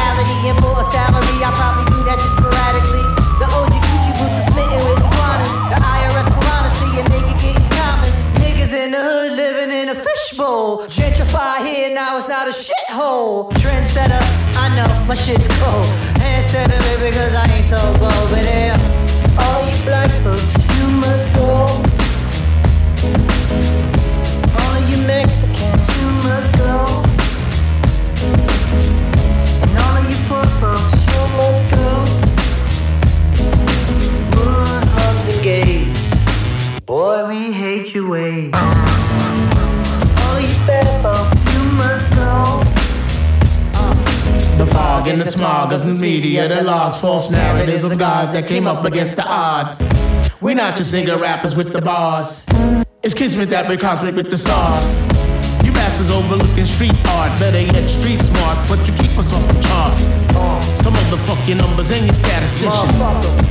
and 0.49 0.59
for 0.59 0.75
a 0.75 0.85
salary, 0.91 1.39
I 1.39 1.51
probably 1.55 1.85
do 1.87 2.03
that 2.03 2.19
just 2.19 2.35
sporadically. 2.35 3.05
The 3.39 3.47
OG 3.47 3.73
Gucci 3.79 4.11
boots 4.19 4.35
are 4.39 4.47
smitten 4.51 4.79
with 4.83 4.99
iguanas. 4.99 5.51
The 5.71 5.79
IRS 5.79 6.27
piranha 6.35 6.69
see 6.79 6.93
a 6.99 7.03
nigga 7.07 7.33
getting 7.39 7.69
common. 7.79 8.11
Niggas 8.43 8.73
in 8.75 8.91
the 8.91 8.99
hood 8.99 9.31
living 9.33 9.71
in 9.71 9.89
a 9.89 9.95
fishbowl. 9.95 10.83
Gentrify 10.87 11.63
here, 11.65 11.93
now 11.93 12.17
it's 12.17 12.27
not 12.27 12.47
a 12.47 12.51
shithole. 12.51 13.51
Trendsetter, 13.55 14.19
I 14.59 14.67
know 14.75 14.89
my 15.07 15.15
shit's 15.15 15.47
cold. 15.63 15.87
Handsetter, 16.19 16.79
maybe 16.91 17.11
because 17.11 17.33
I 17.33 17.47
ain't 17.47 17.67
so 17.71 17.79
bold. 17.99 18.27
But 18.29 18.43
yeah, 18.43 18.75
all 19.39 19.63
you 19.63 19.75
black 19.85 20.11
folks, 20.23 20.55
you 20.75 20.87
must 20.99 21.31
go. 21.35 21.92
Go. 42.15 42.63
The 44.57 44.67
fog 44.67 45.07
and 45.07 45.19
the 45.19 45.25
smog 45.25 45.73
of 45.73 45.85
the 45.85 45.93
media 45.93 46.47
that 46.47 46.65
logs 46.65 46.99
false 46.99 47.29
narratives 47.29 47.83
of 47.83 47.97
guys 47.97 48.31
that 48.31 48.47
came 48.47 48.67
up 48.67 48.85
against 48.85 49.15
the 49.15 49.25
odds. 49.25 49.81
We're 50.39 50.55
not 50.55 50.77
just 50.77 50.93
nigga 50.93 51.19
rappers 51.19 51.55
with 51.55 51.73
the 51.73 51.81
bars. 51.81 52.45
It's 53.03 53.13
kismet 53.13 53.49
that 53.49 53.67
we're 53.67 53.77
cosmic 53.77 54.15
with 54.15 54.29
the 54.29 54.37
stars. 54.37 54.83
You 55.65 55.71
bastards 55.73 56.11
overlooking 56.11 56.65
street 56.65 56.95
art, 57.07 57.37
better 57.39 57.59
yet 57.59 57.89
street 57.89 58.19
smart, 58.19 58.57
but 58.69 58.87
you 58.87 58.93
keep 58.93 59.17
us 59.17 59.33
off 59.33 59.45
the 59.47 59.61
chart. 59.61 60.32
Some 60.83 60.95
your 61.47 61.57
numbers 61.57 61.91
and 61.91 62.05
your 62.05 62.13
statistician. 62.13 62.89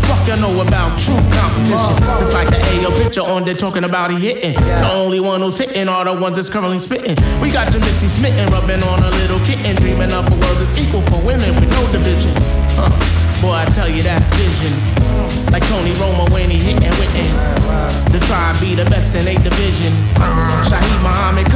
Fuck 0.04 0.28
you 0.28 0.36
know 0.36 0.60
about 0.60 0.98
true 0.98 1.16
competition. 1.32 1.96
Just 2.18 2.34
like 2.34 2.48
the 2.50 2.60
AO 2.60 2.92
picture 3.02 3.22
on 3.22 3.44
there 3.44 3.54
talking 3.54 3.84
about 3.84 4.10
he 4.10 4.18
hitting. 4.18 4.54
The 4.54 4.92
only 4.92 5.20
one 5.20 5.40
who's 5.40 5.56
hitting 5.56 5.88
are 5.88 6.04
the 6.04 6.14
ones 6.20 6.36
that's 6.36 6.50
currently 6.50 6.78
spitting. 6.78 7.16
We 7.40 7.50
got 7.50 7.72
your 7.72 7.80
Missy 7.80 8.08
smitten, 8.08 8.52
rubbing 8.52 8.82
on 8.82 9.02
a 9.02 9.10
little 9.10 9.40
kitten, 9.40 9.76
dreaming 9.76 10.12
up 10.12 10.26
a 10.26 10.36
world 10.36 10.58
that's 10.60 10.78
equal 10.78 11.02
for 11.02 11.24
women 11.24 11.54
with 11.56 11.70
no 11.70 11.82
division. 11.92 12.32
Huh. 12.76 12.92
Boy, 13.40 13.52
I 13.52 13.64
tell 13.66 13.88
you 13.88 14.02
that's 14.02 14.28
vision. 14.36 14.72
Like 15.50 15.66
Tony 15.68 15.92
Romo 16.00 16.30
when 16.32 16.48
he 16.48 16.58
hitting 16.58 16.82
witten. 16.82 18.12
The 18.12 18.20
tribe 18.26 18.60
be 18.60 18.74
the 18.74 18.84
best 18.84 19.14
in 19.14 19.26
a 19.28 19.34
division. 19.42 19.92
Shaheed 20.68 21.02
Muhammad 21.02 21.50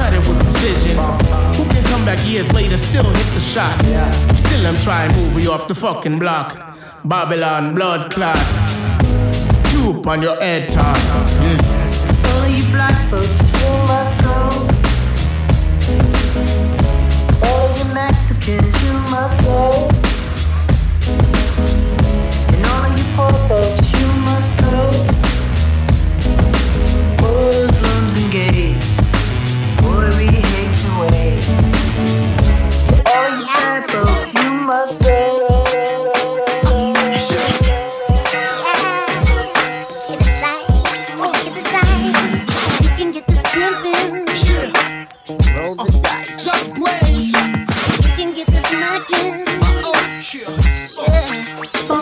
years 2.36 2.52
later, 2.52 2.76
still 2.76 3.04
hit 3.04 3.34
the 3.34 3.40
shot? 3.40 3.80
Still 4.36 4.66
I'm 4.66 4.76
trying 4.76 5.10
to 5.10 5.16
move 5.16 5.42
you 5.42 5.50
off 5.50 5.68
the 5.68 5.74
fucking 5.74 6.18
block. 6.18 6.76
Babylon 7.02 7.74
blood 7.74 8.12
clot. 8.12 8.36
Tube 9.70 10.06
on 10.06 10.20
your 10.20 10.36
head 10.36 10.68
top. 10.68 10.98
Mm. 11.40 11.58
All 12.28 12.42
of 12.42 12.50
you 12.58 12.64
black 12.76 12.96
folks, 13.08 13.40
you 13.40 13.70
must 13.88 14.14
go. 14.20 14.36
All 17.46 17.68
of 17.68 17.78
you 17.78 17.86
Mexicans, 17.94 18.74
you 18.84 18.92
must 19.14 19.40
go. 19.40 19.88
And 22.52 22.66
all 22.66 22.84
of 22.84 22.92
you 22.98 23.06
poor 23.16 23.32
folks, 23.48 23.86
you 23.96 24.08
must 24.28 24.52
go. 24.60 24.74
Muslims 27.22 28.14
and 28.20 28.28
gays, 28.30 28.65
Oh. 51.74 51.95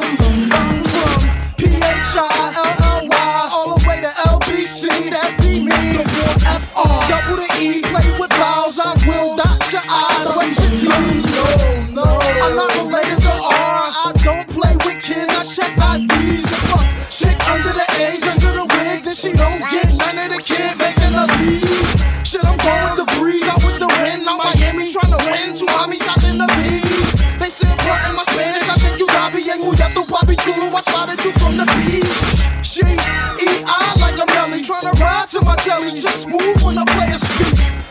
My 36.15 36.27
move 36.27 36.63
when 36.63 36.79
I 36.79 36.85
play 36.85 37.11
a 37.11 37.19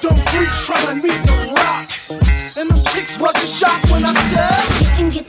Don't 0.02 0.20
freaks 0.30 0.66
trying 0.66 0.88
to 0.88 0.96
meet 0.96 1.20
the 1.28 1.54
rock. 1.56 1.90
And 2.56 2.70
them 2.70 2.84
chicks 2.94 3.20
wasn't 3.20 3.48
shocked 3.50 3.92
when 3.92 4.04
I 4.06 4.14
said, 4.14 4.82
You 4.82 4.96
can 4.96 5.10
get 5.10 5.28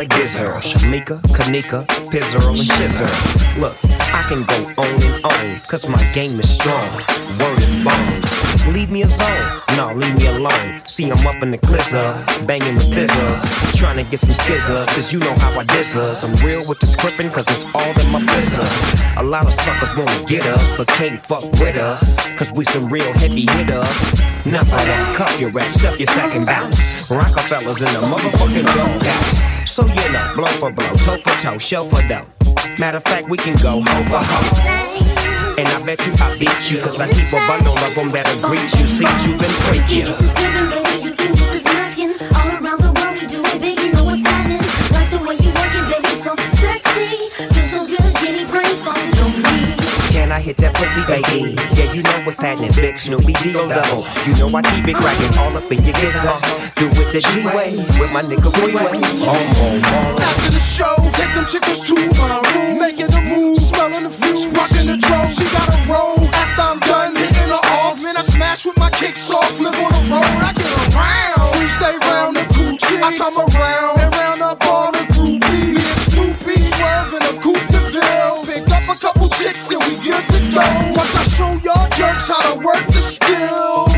A 0.00 0.02
lot 0.02 0.12
of 0.12 0.18
gizzard. 0.18 0.48
Shamika, 0.62 1.20
Kanika, 1.36 1.84
Pizzle, 2.08 2.48
and 2.48 2.56
Shizzer. 2.56 3.60
Look, 3.60 3.76
I 4.00 4.24
can 4.30 4.44
go 4.44 4.80
on 4.80 5.02
and 5.02 5.24
on, 5.26 5.60
cause 5.68 5.90
my 5.90 6.02
game 6.12 6.40
is 6.40 6.48
strong. 6.48 6.80
Word 7.38 7.58
is 7.58 7.84
bone. 7.84 8.72
Leave 8.72 8.90
me 8.90 9.02
alone, 9.02 9.62
no, 9.76 9.92
leave 9.94 10.16
me 10.16 10.26
alone. 10.28 10.80
See, 10.86 11.10
I'm 11.10 11.26
up 11.26 11.42
in 11.42 11.50
the 11.50 11.58
glizzer, 11.58 12.46
banging 12.46 12.76
the 12.76 12.80
fizzers. 12.80 13.76
Trying 13.76 14.02
to 14.02 14.10
get 14.10 14.20
some 14.20 14.30
skizzers, 14.30 14.86
cause 14.86 15.12
you 15.12 15.18
know 15.18 15.34
how 15.34 15.60
I 15.60 15.64
diss 15.64 15.94
us. 15.94 16.24
I'm 16.24 16.34
real 16.46 16.64
with 16.66 16.78
the 16.78 16.86
scripting, 16.86 17.30
cause 17.30 17.44
it's 17.48 17.66
all 17.74 17.92
in 18.00 18.10
my 18.10 18.24
blizzard. 18.24 19.18
A 19.18 19.22
lot 19.22 19.44
of 19.44 19.52
suckers 19.52 19.94
wanna 19.98 20.24
get 20.26 20.46
us, 20.46 20.78
but 20.78 20.88
can't 20.88 21.20
fuck 21.26 21.42
with 21.60 21.76
us. 21.76 22.00
Cause 22.38 22.50
we 22.52 22.64
some 22.64 22.88
real 22.88 23.12
heavy 23.18 23.44
hitters. 23.44 24.00
Enough 24.46 24.72
of 24.72 24.80
that, 24.80 25.14
cuff 25.16 25.38
your 25.38 25.50
ass, 25.60 25.74
stuff 25.74 26.00
your 26.00 26.08
sack 26.08 26.34
and 26.34 26.46
bounce. 26.46 27.10
Rockefellers 27.10 27.82
in 27.82 27.92
the 27.92 28.00
motherfucking 28.00 28.64
doghouse. 28.64 29.59
So 29.80 29.86
you 29.86 30.12
know, 30.12 30.32
blow 30.36 30.46
for 30.60 30.70
blow, 30.70 30.92
toe 31.06 31.16
for 31.16 31.32
toe, 31.40 31.56
shell 31.56 31.86
for 31.86 32.06
dough. 32.06 32.26
Matter 32.78 32.98
of 32.98 33.04
fact, 33.04 33.30
we 33.30 33.38
can 33.38 33.56
go 33.62 33.80
hoe 33.80 34.04
for 34.10 34.20
hoe. 34.20 35.56
And 35.56 35.66
I 35.66 35.82
bet 35.86 36.06
you 36.06 36.12
I 36.18 36.36
beat 36.38 36.70
you, 36.70 36.82
cause 36.82 37.00
I 37.00 37.08
keep 37.08 37.32
a 37.32 37.40
bundle 37.48 37.78
of 37.78 37.94
them 37.94 38.10
that'll 38.10 38.42
greet 38.46 38.60
you. 38.60 38.86
See 38.86 39.08
you've 39.24 39.40
been 39.40 39.48
freak 39.64 39.88
I 50.40 50.42
hit 50.42 50.56
that 50.64 50.72
pussy, 50.72 51.04
baby? 51.04 51.52
Yeah, 51.76 51.92
you 51.92 52.00
know 52.00 52.16
what's 52.24 52.40
happening, 52.40 52.72
big 52.72 52.96
Snoopy 52.96 53.36
D-O 53.44 53.68
double. 53.68 54.08
You 54.24 54.32
know 54.40 54.48
I 54.56 54.64
keep 54.72 54.88
it 54.88 54.96
cracking 54.96 55.36
all 55.36 55.52
up 55.52 55.68
in 55.68 55.84
your 55.84 55.92
gizzles. 56.00 56.40
Do 56.80 56.88
it 56.88 57.12
the 57.12 57.20
G-way 57.20 57.76
with 58.00 58.08
my 58.08 58.24
nigga 58.24 58.48
Freeway. 58.48 59.04
Oh, 59.20 59.36
oh, 59.36 59.36
oh. 59.36 60.16
After 60.16 60.48
the 60.56 60.64
show, 60.64 60.96
take 61.12 61.28
them 61.36 61.44
chickens 61.44 61.84
to 61.84 61.92
my 62.16 62.40
room. 62.56 62.80
Making 62.80 63.12
a 63.12 63.20
move, 63.28 63.60
smelling 63.60 64.08
the 64.08 64.08
fruit, 64.08 64.40
rocking 64.56 64.88
the 64.88 64.96
drone. 64.96 65.28
She 65.28 65.44
got 65.52 65.68
a 65.68 65.76
roll. 65.84 66.16
After 66.32 66.64
I'm 66.72 66.80
done 66.88 67.20
hitting 67.20 67.52
her 67.52 67.60
off, 67.84 68.00
man, 68.00 68.16
I 68.16 68.24
smash 68.24 68.64
with 68.64 68.80
my 68.80 68.88
kicks 68.96 69.28
off. 69.28 69.60
Live 69.60 69.76
on 69.76 69.92
the 69.92 70.02
road, 70.08 70.24
I 70.24 70.56
get 70.56 70.72
around. 70.88 71.52
Free 71.52 71.68
stay 71.68 72.00
round 72.00 72.40
the 72.40 72.48
coochie. 72.56 72.96
I 72.96 73.12
come 73.12 73.36
around 73.36 74.00
and 74.00 74.08
round 74.08 74.40
up 74.40 74.64
to. 80.50 80.92
Once 80.96 81.14
I 81.16 81.24
show 81.24 81.50
y'all 81.64 81.88
jerks 81.90 82.28
how 82.28 82.54
to 82.54 82.64
work 82.64 82.86
the 82.86 83.00
skill, 83.00 83.89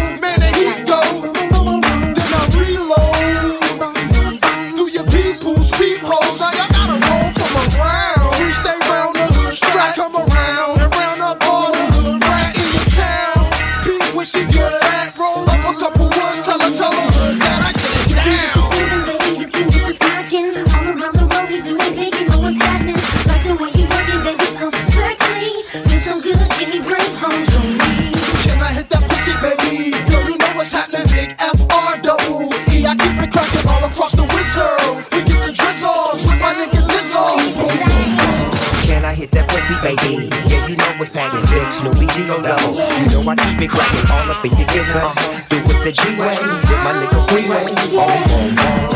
it 43.63 43.71
cracking 43.71 44.11
all 44.11 44.31
up 44.31 44.45
in 44.45 44.51
your 44.59 44.67
gizzles. 44.69 45.15
Do 45.49 45.57
it 45.57 45.85
the 45.85 45.93
G-way 45.93 46.39
with 46.39 46.83
my 46.83 46.93
nigga 46.99 47.21
Freeway. 47.29 47.65
Oh, 47.95 48.09
oh. 48.59 48.93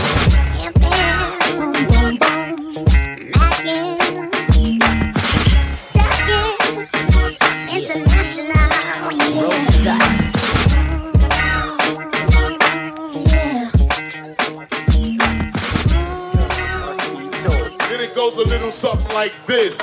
Then 17.89 18.01
it 18.01 18.15
goes 18.15 18.37
a 18.37 18.43
little 18.43 18.73
something 18.73 19.15
like. 19.15 19.33
This 19.47 19.77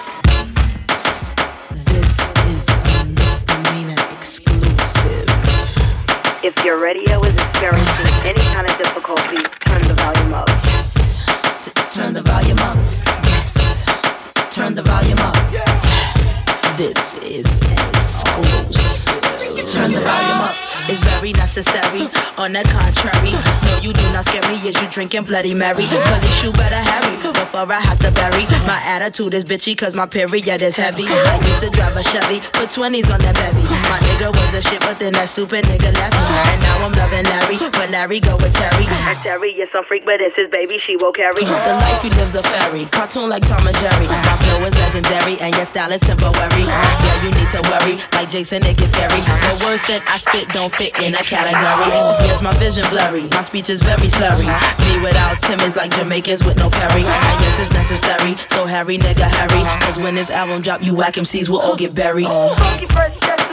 necessary. 21.56 22.02
On 22.38 22.52
the 22.52 22.64
contrary, 22.64 23.32
no, 23.32 23.80
you 23.82 23.94
do 23.94 24.02
not 24.12 24.26
scare 24.26 24.42
me. 24.50 24.56
Is 24.68 24.80
you 24.82 24.88
drinking 24.90 25.26
Bloody 25.26 25.54
Mary? 25.54 25.86
Police, 25.86 26.44
you 26.44 26.52
better 26.52 26.82
hurry 26.82 27.16
before 27.18 27.72
I 27.72 27.80
have 27.80 28.00
to 28.00 28.12
bury. 28.12 28.46
My 28.66 28.82
attitude 28.84 29.34
is 29.36 29.46
bitchy, 29.46 29.78
cause 29.78 29.94
my 29.94 30.08
period 30.08 30.62
is 30.62 30.76
heavy. 30.76 31.06
I 31.08 31.40
used 31.46 31.62
to 31.62 31.70
drive 31.70 31.96
a 31.96 32.04
Chevy, 32.04 32.40
put 32.54 32.70
20s 32.70 33.14
on 33.14 33.20
that 33.22 33.36
bevy. 33.36 33.73
My 33.94 34.00
nigga 34.10 34.34
was 34.34 34.58
a 34.58 34.62
shit, 34.66 34.82
but 34.82 34.98
then 34.98 35.14
that 35.14 35.30
stupid 35.30 35.70
nigga 35.70 35.94
left 35.94 36.18
me. 36.18 36.26
And 36.50 36.58
now 36.66 36.82
I'm 36.82 36.98
loving 36.98 37.30
Larry, 37.30 37.62
but 37.70 37.94
Larry 37.94 38.18
go 38.20 38.34
with 38.42 38.50
Terry. 38.50 38.90
And 38.90 39.18
Terry 39.22 39.54
is 39.54 39.70
some 39.70 39.86
freak, 39.86 40.04
but 40.04 40.18
it's 40.18 40.36
his 40.36 40.50
baby, 40.50 40.80
she 40.80 40.98
will 40.98 41.14
carry. 41.14 41.46
The 41.46 41.78
life 41.78 42.02
he 42.02 42.10
lives 42.18 42.34
a 42.34 42.42
fairy, 42.42 42.90
cartoon 42.90 43.30
like 43.30 43.46
Tom 43.46 43.62
and 43.68 43.78
Jerry. 43.78 44.10
My 44.10 44.34
flow 44.42 44.66
is 44.66 44.74
legendary, 44.82 45.38
and 45.46 45.54
your 45.54 45.66
style 45.70 45.92
is 45.92 46.02
temporary. 46.02 46.66
Yeah, 46.66 47.22
you 47.22 47.30
need 47.38 47.54
to 47.54 47.62
worry, 47.70 48.02
like 48.18 48.34
Jason, 48.34 48.66
it 48.66 48.82
gets 48.82 48.98
scary. 48.98 49.22
The 49.22 49.62
words 49.62 49.86
that 49.86 50.02
I 50.10 50.18
spit 50.18 50.50
don't 50.50 50.74
fit 50.74 50.98
in 50.98 51.14
a 51.14 51.22
category. 51.22 51.94
Yes, 52.26 52.42
my 52.42 52.58
vision 52.58 52.90
blurry, 52.90 53.30
my 53.30 53.44
speech 53.44 53.70
is 53.70 53.84
very 53.84 54.10
slurry. 54.10 54.50
Me 54.90 55.06
without 55.06 55.38
Tim 55.38 55.60
is 55.60 55.76
like 55.76 55.94
Jamaicans 55.94 56.44
with 56.44 56.58
no 56.58 56.72
Perry. 56.72 57.06
And 57.06 57.38
yes, 57.46 57.62
it's 57.62 57.70
necessary, 57.70 58.42
so 58.50 58.66
Harry, 58.66 58.98
nigga, 58.98 59.30
Harry. 59.30 59.62
Cause 59.86 60.00
when 60.00 60.16
this 60.16 60.32
album 60.32 60.64
drop, 60.64 60.82
you 60.82 60.96
whack 60.96 61.14
MCs 61.14 61.48
will 61.48 61.62
all 61.62 61.76
get 61.76 61.94
buried. 61.94 62.26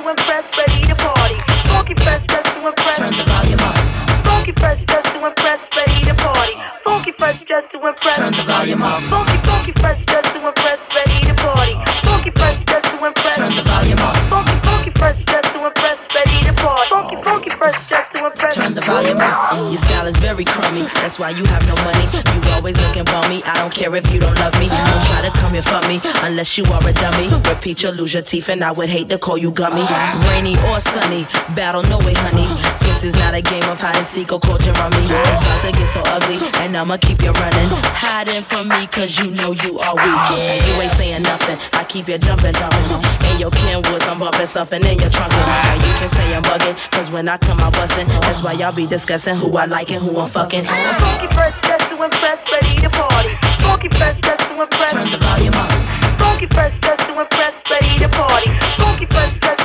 Funky 0.01 0.15
fresh, 0.25 0.45
just 0.49 0.65
to 0.65 0.79
impress, 0.79 0.79
ready 0.81 0.87
to 0.89 0.95
party. 0.97 1.37
Funky 1.69 1.95
fresh, 1.95 2.25
just 2.27 2.55
to 2.55 2.67
impress. 2.67 2.97
Turn 2.97 3.13
the 3.13 3.25
volume 3.29 3.61
up. 3.61 3.75
Funky 4.25 4.53
fresh, 4.57 4.81
just 4.89 5.05
to 5.05 5.27
impress, 5.27 5.61
ready 5.77 6.05
to 6.05 6.15
party. 6.15 6.55
Funky 6.85 7.13
fresh, 7.13 7.43
just 7.45 7.71
to 7.71 7.87
impress. 7.87 8.17
Turn 8.17 8.33
the 8.33 8.43
volume 8.49 8.83
up. 8.83 9.03
Funky, 9.03 9.37
funky 9.45 9.73
fresh, 9.77 10.01
just 10.07 10.33
to 10.33 10.49
impress, 10.49 10.79
ready 10.97 11.21
to 11.29 11.35
party. 11.35 11.75
Funky 12.01 12.31
fresh, 12.31 12.59
just 12.65 12.85
to 12.85 13.07
impress. 13.07 13.37
Turn 13.37 13.53
the 13.53 13.63
volume 13.63 13.99
up. 13.99 14.17
Funky, 14.33 14.57
funky 14.65 14.91
fresh, 14.97 15.19
just 15.25 15.53
to 15.53 15.67
impress, 15.67 15.99
ready 16.15 16.39
to 16.49 16.53
party. 16.55 16.89
Funky, 16.89 17.17
funky 17.21 17.51
fresh, 17.51 17.75
just 17.75 17.91
to 17.91 17.95
impress. 17.95 18.10
Turn 18.51 18.75
the 18.75 18.81
volume 18.81 19.19
up. 19.19 19.51
Mm, 19.51 19.71
your 19.71 19.79
style 19.79 20.07
is 20.07 20.17
very 20.17 20.45
crummy. 20.45 20.83
That's 20.95 21.19
why 21.19 21.31
you 21.31 21.45
have 21.45 21.67
no 21.69 21.75
money. 21.85 22.07
You 22.35 22.51
always 22.53 22.77
looking 22.79 23.05
bummy. 23.05 23.45
I 23.45 23.55
don't 23.59 23.73
care 23.73 23.95
if 23.95 24.11
you 24.13 24.19
don't 24.19 24.37
love 24.39 24.55
me. 24.55 24.67
Don't 24.67 25.05
try 25.07 25.23
to 25.23 25.31
come 25.39 25.53
here 25.53 25.63
for 25.63 25.81
me 25.87 26.01
unless 26.27 26.59
you 26.59 26.65
are 26.65 26.85
a 26.87 26.93
dummy. 26.93 27.29
Repeat, 27.49 27.83
you'll 27.83 27.95
lose 27.95 28.13
your 28.13 28.23
teeth, 28.25 28.49
and 28.49 28.65
I 28.65 28.73
would 28.73 28.89
hate 28.89 29.09
to 29.11 29.19
call 29.19 29.39
you 29.39 29.53
gummy. 29.53 29.87
Rainy 30.29 30.57
or 30.67 30.81
sunny, 30.81 31.25
battle 31.55 31.83
no 31.85 31.99
way, 31.99 32.15
honey. 32.15 32.49
This 32.89 33.05
is 33.05 33.15
not 33.15 33.35
a 33.35 33.41
game 33.41 33.63
of 33.65 33.81
hide 33.81 33.97
and 33.97 34.07
seek 34.07 34.33
or 34.33 34.41
culture 34.41 34.73
rummy. 34.73 34.99
It's 35.05 35.41
about 35.41 35.63
to 35.63 35.73
get 35.73 35.89
so 35.89 36.01
ugly, 36.07 36.39
and 36.59 36.77
I'ma 36.77 36.97
keep 36.97 37.23
you 37.23 37.31
running. 37.31 37.69
Hiding 37.95 38.43
from 38.43 38.69
me, 38.69 38.87
cause 38.89 39.17
you 39.19 39.31
know 39.31 39.53
you 39.53 39.79
are 39.79 39.95
weak. 39.95 40.39
And 40.39 40.67
you 40.67 40.75
ain't 40.83 40.93
saying 40.93 41.23
nothing. 41.23 41.59
I 41.73 41.85
keep 41.85 42.09
you 42.09 42.19
jumping, 42.19 42.55
jumping. 42.55 42.83
In 43.31 43.39
your 43.39 43.51
Kenwoods, 43.51 44.09
I'm 44.09 44.19
bumping 44.19 44.47
something 44.47 44.85
in 44.85 44.99
your 44.99 45.11
trunk. 45.11 45.31
Now 45.33 45.75
you 45.75 45.93
can 45.99 46.09
say 46.09 46.35
I'm 46.35 46.43
bugging, 46.43 46.75
cause 46.91 47.11
when 47.11 47.29
I 47.29 47.39
come 47.39 47.61
out 47.61 47.73
bustin', 47.75 48.09
that's 48.09 48.40
why 48.43 48.53
y'all 48.53 48.73
be 48.73 48.87
discussing 48.87 49.35
who 49.37 49.57
I 49.57 49.67
like 49.67 49.91
and 49.91 50.03
who 50.03 50.19
I'm 50.19 50.29
fucking. 50.31 50.65
Funky 50.65 51.27
fresh, 51.35 51.61
just 51.63 51.89
to 51.91 52.03
impress, 52.03 52.53
ready 52.53 52.81
to 52.81 52.91
party. 52.91 53.35
Funky 53.63 53.89
fresh, 53.89 54.21
just 54.21 54.41
to 54.41 54.63
impress. 54.63 54.93
Turn 54.93 55.11
the 55.11 55.19
volume 55.19 55.55
up. 55.55 56.19
Funky 56.19 56.47
fresh, 56.47 56.79
just 56.81 57.01
to 57.01 57.21
impress, 57.21 57.55
ready 57.71 57.99
to 57.99 58.09
party. 58.09 58.51
Funky 58.77 59.07
fresh, 59.07 59.33
just 59.41 59.60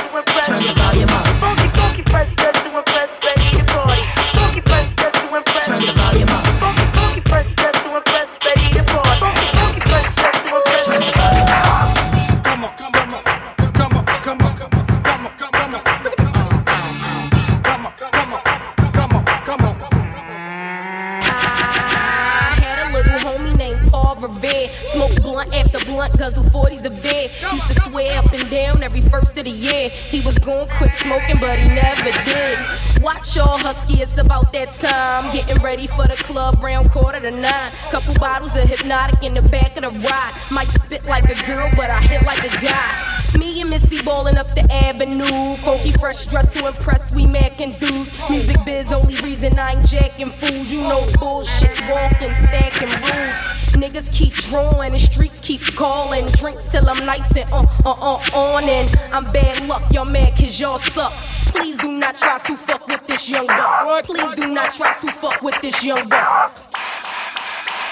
guzzle 26.26 26.42
40s 26.42 26.80
a 26.80 26.90
bed. 27.02 27.30
Used 27.54 27.68
to 27.70 27.90
swear 27.90 28.18
up 28.18 28.32
and 28.32 28.50
down 28.50 28.82
every 28.82 29.00
first 29.00 29.38
of 29.38 29.44
the 29.44 29.50
year. 29.50 29.88
He 29.88 30.18
was 30.26 30.38
going 30.38 30.66
quit 30.78 30.90
smoking, 30.98 31.38
but 31.38 31.56
he 31.56 31.68
never 31.68 32.10
did. 32.26 32.58
Watch 33.00 33.36
y'all 33.36 33.58
husky, 33.58 34.02
it's 34.02 34.18
about 34.18 34.52
that 34.52 34.72
time. 34.74 35.22
Getting 35.32 35.62
ready 35.62 35.86
for 35.86 36.02
the 36.08 36.16
club 36.16 36.60
round 36.60 36.90
quarter 36.90 37.20
to 37.20 37.30
nine. 37.30 37.70
Couple 37.92 38.14
bottles 38.18 38.56
of 38.56 38.64
Hpnotiq 38.64 39.22
in 39.22 39.34
the 39.34 39.48
back 39.50 39.76
of 39.76 39.86
the 39.86 39.94
ride. 40.02 40.32
Might 40.50 40.66
spit 40.66 41.04
like 41.06 41.24
a 41.30 41.38
girl, 41.46 41.70
but 41.76 41.90
I 41.90 42.00
hit 42.02 42.26
like 42.26 42.42
a 42.42 42.50
guy. 42.58 42.90
Me 43.66 43.74
and 43.74 43.82
Missy 43.82 44.04
ballin' 44.04 44.36
up 44.36 44.46
the 44.48 44.66
avenue. 44.70 45.56
Funky 45.56 45.90
fresh 45.92 46.26
dress 46.26 46.46
to 46.52 46.66
impress, 46.66 47.12
we 47.12 47.26
mackin' 47.26 47.72
dudes. 47.72 48.12
Music 48.30 48.56
biz, 48.64 48.92
only 48.92 49.14
reason 49.16 49.58
I 49.58 49.72
ain't 49.72 49.88
jacking 49.88 50.30
fools. 50.30 50.70
You 50.70 50.82
know 50.82 51.00
bullshit, 51.18 51.80
walking, 51.90 52.34
stacking 52.42 52.88
rules. 52.88 53.56
Niggas 53.76 54.12
keep 54.12 54.32
drawing, 54.34 54.92
the 54.92 54.98
streets 54.98 55.38
keep 55.38 55.60
calling. 55.74 56.26
Drink 56.38 56.62
till 56.62 56.88
I'm 56.88 57.04
nice 57.06 57.36
and 57.36 57.50
uh, 57.52 57.64
uh, 57.84 57.94
uh, 58.00 58.38
on. 58.38 58.62
And 58.64 58.94
I'm 59.12 59.24
bad 59.32 59.66
luck, 59.66 59.82
y'all 59.92 60.04
mad 60.04 60.36
cause 60.36 60.60
y'all 60.60 60.78
suck. 60.78 61.12
Please 61.54 61.76
do 61.76 61.90
not 61.90 62.14
try 62.14 62.38
to 62.38 62.56
fuck 62.56 62.86
with 62.86 63.06
this 63.06 63.28
young 63.28 63.46
buck. 63.46 64.04
Please 64.04 64.34
do 64.34 64.48
not 64.48 64.72
try 64.74 64.94
to 65.00 65.06
fuck 65.08 65.42
with 65.42 65.60
this 65.60 65.82
young 65.82 66.08
buck. 66.08 66.75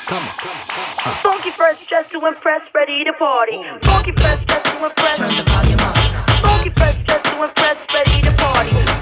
Funky 0.04 1.50
fresh, 1.50 1.86
just 1.86 2.10
to 2.10 2.26
impress, 2.26 2.68
ready 2.74 3.04
to 3.04 3.12
party. 3.14 3.56
Funky 3.82 4.12
fresh, 4.12 4.44
just 4.44 4.64
to 4.66 4.84
impress. 4.84 5.16
Turn 5.16 5.28
the 5.30 5.42
volume 5.50 5.80
up. 5.80 5.96
Funky 6.40 6.70
fresh, 6.70 6.96
just 7.06 7.24
to 7.24 7.42
impress, 7.42 7.78
ready 7.94 8.20
to 8.20 8.32
party. 8.36 8.93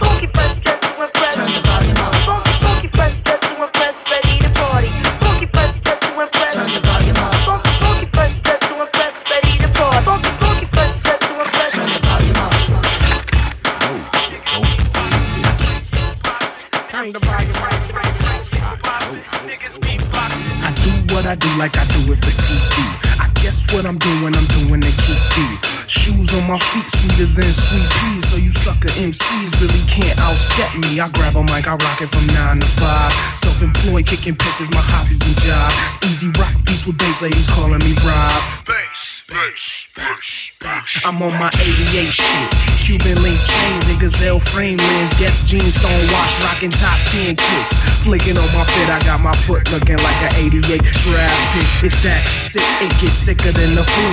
Like 21.59 21.77
I 21.77 21.85
do 21.97 22.13
it 22.13 22.19
for 22.19 22.33
TV. 22.33 22.77
I 23.21 23.29
guess 23.43 23.67
what 23.75 23.85
I'm 23.85 23.99
doing, 23.99 24.33
I'm 24.35 24.49
doing 24.63 24.81
keep 24.81 25.19
the 25.35 25.47
shoes 25.89 26.33
on 26.35 26.49
my 26.49 26.59
feet 26.59 26.89
sweeter 26.89 27.29
than 27.35 27.51
sweet 27.53 27.89
peas. 28.01 28.23
So 28.31 28.37
you 28.37 28.51
sucker 28.51 28.89
MCs 29.01 29.51
really 29.61 29.85
can't 29.89 30.17
outstep 30.23 30.73
me. 30.79 31.01
I 31.01 31.09
grab 31.11 31.37
a 31.37 31.43
mic, 31.43 31.67
I 31.67 31.75
rock 31.77 32.01
it 32.01 32.09
from 32.09 32.27
nine 32.35 32.61
to 32.61 32.67
five. 32.79 33.13
Self-employed, 33.37 34.07
kicking 34.07 34.37
pick 34.37 34.61
is 34.61 34.71
my 34.71 34.83
hobby 34.83 35.19
and 35.19 35.37
job. 35.43 35.73
Easy 36.05 36.29
rock 36.39 36.55
beats 36.65 36.87
with 36.87 36.99
bass 36.99 37.23
ladies 37.23 37.49
calling 37.49 37.81
me 37.81 37.93
Rob. 38.05 38.82
I'm 41.05 41.23
on 41.23 41.33
my 41.41 41.49
88 41.49 42.13
shit. 42.13 42.73
Cuban 42.85 43.17
link 43.23 43.39
chains 43.41 43.89
and 43.89 44.01
gazelle 44.01 44.41
frame 44.41 44.77
lens. 44.77 45.15
Guess 45.19 45.49
jeans, 45.49 45.75
stone 45.75 46.05
wash, 46.13 46.35
rocking 46.45 46.71
top 46.71 46.99
10 47.15 47.37
kicks. 47.37 47.79
Flicking 48.05 48.37
on 48.37 48.51
my 48.53 48.65
fit, 48.65 48.89
I 48.91 49.01
got 49.07 49.21
my 49.21 49.33
foot 49.47 49.71
looking 49.73 49.97
like 49.99 50.19
an 50.21 50.35
88 50.37 50.83
draft 51.01 51.43
pick. 51.55 51.87
It's 51.87 52.03
that 52.03 52.21
sick, 52.43 52.67
it 52.83 52.93
gets 53.01 53.15
sicker 53.15 53.53
than 53.53 53.75
the 53.75 53.85
flu. 53.85 54.11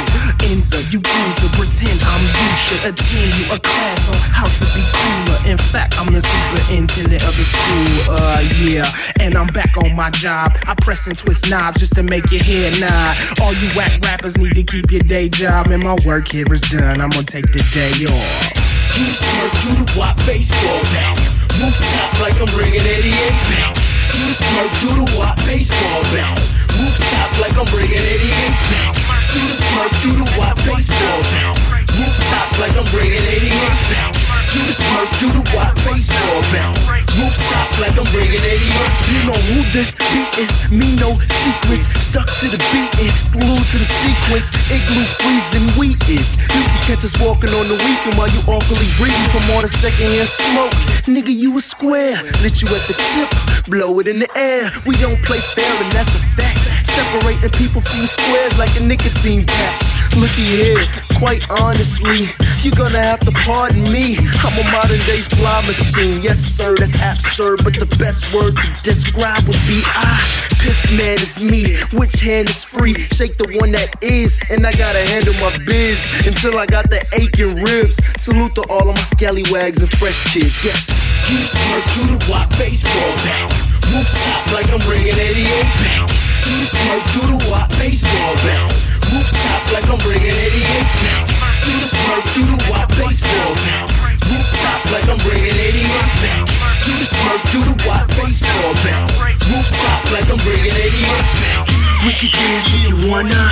Up, 0.69 0.85
you 0.93 1.01
tend 1.01 1.33
to 1.37 1.47
pretend 1.57 1.97
I'm 2.05 2.21
you. 2.21 2.49
Should 2.55 2.93
attend 2.93 3.31
you 3.41 3.45
a 3.55 3.59
class 3.59 4.07
on 4.07 4.17
how 4.29 4.45
to 4.45 4.65
be 4.77 4.83
cooler. 4.93 5.51
In 5.51 5.57
fact, 5.57 5.95
I'm 5.97 6.13
the 6.13 6.21
superintendent 6.21 7.23
of 7.25 7.33
the 7.33 7.43
school. 7.43 8.13
Uh, 8.15 8.41
yeah. 8.61 8.85
And 9.19 9.35
I'm 9.35 9.47
back 9.47 9.75
on 9.83 9.95
my 9.95 10.11
job. 10.11 10.57
I 10.67 10.75
press 10.75 11.07
and 11.07 11.17
twist 11.17 11.49
knobs 11.49 11.79
just 11.79 11.95
to 11.95 12.03
make 12.03 12.29
your 12.29 12.43
head 12.43 12.79
nod. 12.79 13.17
All 13.41 13.53
you 13.53 13.69
whack 13.75 13.99
rappers 14.03 14.37
need 14.37 14.53
to 14.55 14.63
keep 14.63 14.91
your 14.91 15.01
day 15.09 15.27
job. 15.27 15.67
And 15.73 15.83
my 15.83 15.97
work 16.05 16.29
here 16.29 16.45
is 16.53 16.61
done. 16.69 17.01
I'm 17.01 17.09
gonna 17.09 17.25
take 17.25 17.49
the 17.51 17.65
day 17.73 17.91
off. 18.05 18.53
You 18.93 19.09
smurf, 19.09 19.51
do 19.65 19.71
the 19.81 19.87
wop 19.97 20.15
baseball 20.29 20.79
bat. 20.93 21.17
Rooftop 21.57 22.13
like 22.21 22.37
I'm 22.37 22.47
bringing 22.53 22.79
88 22.79 23.09
back. 23.49 23.73
Do 24.13 24.21
the 24.21 24.37
smurf, 24.37 24.71
do 24.79 24.89
the 25.01 25.07
wop 25.17 25.35
baseball 25.49 26.05
bat. 26.13 26.37
Rooftop 26.77 27.31
like 27.41 27.57
I'm 27.57 27.65
bringing 27.73 27.97
88 27.97 28.53
back. 28.69 28.93
Do 29.33 29.41
the 29.49 29.57
smurf, 29.57 29.91
do 30.05 30.11
the 30.13 30.27
wop 30.37 30.55
baseball 30.61 31.21
bat. 31.33 31.57
Rooftop 31.97 32.49
like 32.61 32.77
I'm 32.77 32.85
bringing 32.93 33.17
88 33.17 33.49
back. 33.89 34.13
Do 34.53 34.59
the 34.61 34.75
smurf, 34.77 35.09
do 35.17 35.27
the 35.33 35.43
wop 35.57 35.73
baseball 35.89 36.41
bat. 36.53 36.98
Rooftop 37.19 37.67
like 37.83 37.99
I'm 37.99 38.07
bringing 38.15 38.39
88 38.39 38.63
You 39.11 39.19
know 39.27 39.39
who 39.51 39.59
this 39.75 39.91
beat 39.91 40.31
is, 40.39 40.51
me 40.71 40.95
no 41.03 41.19
secrets. 41.43 41.91
Stuck 41.99 42.31
to 42.39 42.47
the 42.47 42.59
beat 42.71 42.91
and 42.95 43.11
glued 43.35 43.65
to 43.75 43.77
the 43.77 43.89
sequence. 43.99 44.55
Igloo 44.71 45.03
freezing 45.19 45.67
wheat 45.75 45.99
is. 46.07 46.39
You 46.39 46.63
can 46.63 46.81
catch 46.87 47.03
us 47.03 47.19
walking 47.19 47.51
on 47.59 47.67
the 47.67 47.75
weekend 47.75 48.15
while 48.15 48.31
you 48.31 48.39
awkwardly 48.47 48.87
breathing 48.95 49.29
from 49.35 49.43
all 49.51 49.61
the 49.61 49.67
secondhand 49.67 50.31
smoke. 50.31 50.71
Nigga, 51.11 51.35
you 51.35 51.57
a 51.57 51.61
square. 51.61 52.23
Lit 52.39 52.63
you 52.63 52.71
at 52.71 52.87
the 52.87 52.95
tip, 52.95 53.29
blow 53.67 53.99
it 53.99 54.07
in 54.07 54.19
the 54.19 54.29
air. 54.39 54.71
We 54.87 54.95
don't 54.95 55.19
play 55.27 55.39
fair 55.39 55.75
and 55.83 55.91
that's 55.91 56.15
a 56.15 56.21
fact. 56.39 56.78
Separating 56.99 57.55
people 57.55 57.79
from 57.79 58.03
the 58.03 58.07
squares 58.11 58.59
like 58.59 58.75
a 58.75 58.83
nicotine 58.83 59.45
patch. 59.47 59.95
Looky 60.19 60.43
here, 60.43 60.83
quite 61.15 61.47
honestly, 61.49 62.27
you're 62.59 62.75
gonna 62.75 62.99
have 62.99 63.21
to 63.21 63.31
pardon 63.31 63.83
me. 63.87 64.19
I'm 64.43 64.51
a 64.59 64.65
modern 64.67 64.99
day 65.07 65.23
fly 65.31 65.63
machine. 65.63 66.21
Yes, 66.21 66.39
sir, 66.43 66.75
that's 66.75 66.99
absurd, 66.99 67.63
but 67.63 67.79
the 67.79 67.87
best 67.95 68.35
word 68.35 68.59
to 68.59 68.67
describe 68.83 69.47
would 69.47 69.63
be 69.63 69.79
ah, 69.87 70.11
I. 70.11 70.55
Piff 70.59 70.91
man 70.99 71.15
is 71.23 71.39
me. 71.39 71.79
Which 71.95 72.19
hand 72.19 72.49
is 72.49 72.65
free? 72.65 72.93
Shake 73.15 73.37
the 73.37 73.47
one 73.55 73.71
that 73.71 73.95
is, 74.03 74.41
and 74.51 74.67
I 74.67 74.71
gotta 74.75 74.99
handle 75.07 75.33
my 75.39 75.55
biz 75.63 76.03
until 76.27 76.59
I 76.59 76.65
got 76.65 76.91
the 76.91 76.99
aching 77.15 77.63
ribs. 77.63 77.95
Salute 78.19 78.55
to 78.55 78.63
all 78.67 78.89
of 78.89 78.95
my 78.95 79.07
scallywags 79.07 79.79
and 79.79 79.91
fresh 79.95 80.19
kids. 80.35 80.59
Yes. 80.67 80.91
You 81.31 81.39
smurf, 81.47 81.87
do 81.95 82.03
the 82.11 82.19
baseball 82.59 83.15
bat. 83.23 83.47
Rooftop 83.87 84.51
like 84.51 84.67
I'm 84.67 84.83
bringing 84.83 85.15
88 85.15 85.47
back. 85.47 86.18
Do 86.49 86.57
the 86.57 86.65
smurf, 86.65 87.05
do 87.13 87.21
the 87.29 87.39
wop 87.53 87.69
baseball 87.77 88.33
bat. 88.41 88.73
Rooftop 89.13 89.61
like 89.69 89.85
I'm 89.85 90.01
bringing 90.01 90.33
88 90.33 90.81
back. 91.05 91.29
Do 91.61 91.77
the 91.77 91.85
smurf, 91.85 92.25
do 92.33 92.41
the 92.41 92.57
wop 92.73 92.89
baseball 92.97 93.53
bat. 93.69 93.85
Rooftop 94.25 94.81
like 94.89 95.05
I'm 95.05 95.21
bringing 95.29 95.53
88 95.53 95.85
back. 96.25 96.49
Do 96.81 96.91
the 96.97 97.05
smurf, 97.05 97.41
do 97.53 97.59
the 97.69 97.77
wop 97.85 98.09
baseball 98.17 98.73
bat. 98.81 99.05
Rooftop 99.45 100.01
like 100.09 100.25
I'm 100.25 100.41
bringing 100.41 100.73
88 100.73 101.21
back. 101.37 101.69
We 102.01 102.17
can 102.17 102.33
dance 102.33 102.65
if 102.73 102.81
you 102.81 102.97
wanna. 103.05 103.45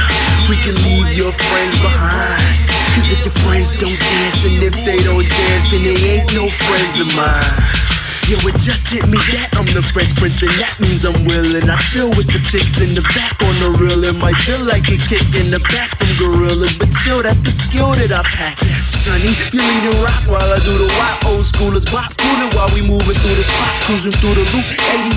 We 0.50 0.58
can 0.58 0.74
leave 0.82 1.14
your 1.14 1.38
friends 1.54 1.78
behind. 1.78 2.66
Cause 2.98 3.14
if 3.14 3.22
your 3.22 3.38
friends 3.46 3.78
don't 3.78 3.94
dance 3.94 4.42
and 4.42 4.58
if 4.66 4.74
they 4.74 5.06
don't 5.06 5.30
dance, 5.30 5.70
then 5.70 5.86
they 5.86 6.18
ain't 6.18 6.34
no 6.34 6.50
friends 6.50 6.98
of 6.98 7.14
mine. 7.14 7.87
Yo, 8.28 8.36
it 8.44 8.60
just 8.60 8.92
hit 8.92 9.08
me 9.08 9.16
that 9.40 9.56
I'm 9.56 9.64
the 9.72 9.80
Fresh 9.80 10.12
Prince, 10.20 10.44
and 10.44 10.52
that 10.60 10.76
means 10.84 11.08
I'm 11.08 11.24
willing. 11.24 11.64
I 11.72 11.80
chill 11.80 12.12
with 12.12 12.28
the 12.28 12.44
chicks 12.44 12.76
in 12.84 12.92
the 12.92 13.00
back 13.16 13.40
on 13.40 13.56
the 13.64 13.72
real. 13.80 14.04
It 14.04 14.20
might 14.20 14.36
feel 14.44 14.60
like 14.68 14.84
a 14.92 15.00
kick 15.00 15.32
in 15.32 15.48
the 15.48 15.64
back 15.72 15.96
from 15.96 16.12
gorillas, 16.20 16.76
but 16.76 16.92
chill, 17.00 17.24
that's 17.24 17.40
the 17.40 17.56
skill 17.56 17.96
that 17.96 18.12
I 18.12 18.28
pack. 18.28 18.60
Sonny, 18.84 19.32
you 19.56 19.64
lead 19.64 19.84
the 19.88 19.96
rock 20.04 20.20
while 20.28 20.44
I 20.44 20.60
do 20.60 20.76
the 20.76 20.92
wop. 21.00 21.24
Old 21.24 21.48
schoolers 21.48 21.88
bop 21.88 22.12
cooling 22.20 22.52
while 22.52 22.68
we 22.76 22.84
moving 22.84 23.16
through 23.16 23.38
the 23.40 23.48
spot, 23.48 23.72
cruising 23.88 24.12
through 24.20 24.36
the 24.36 24.44
loop. 24.52 24.68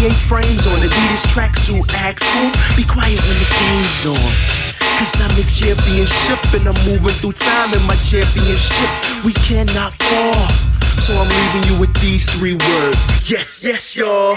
88 0.06 0.14
frames 0.30 0.70
on 0.70 0.78
Adidas 0.78 1.26
tracksuit. 1.34 1.82
Ask 2.06 2.22
who? 2.30 2.46
Be 2.78 2.86
quiet 2.86 3.18
when 3.26 3.38
the 3.42 3.48
game's 3.58 4.06
on. 4.06 4.30
Cause 5.02 5.18
I'm 5.18 5.34
in 5.34 5.50
championship 5.50 6.38
and 6.54 6.62
I'm 6.70 6.78
moving 6.86 7.16
through 7.18 7.34
time 7.34 7.74
in 7.74 7.82
my 7.90 7.98
championship. 8.06 8.86
We 9.26 9.34
cannot 9.34 9.98
fall. 9.98 10.46
So 11.00 11.16
I'm 11.16 11.32
leaving 11.32 11.64
you 11.72 11.80
with 11.80 11.96
these 12.04 12.28
three 12.28 12.52
words. 12.52 13.00
Yes, 13.24 13.64
yes, 13.64 13.96
y'all. 13.96 14.36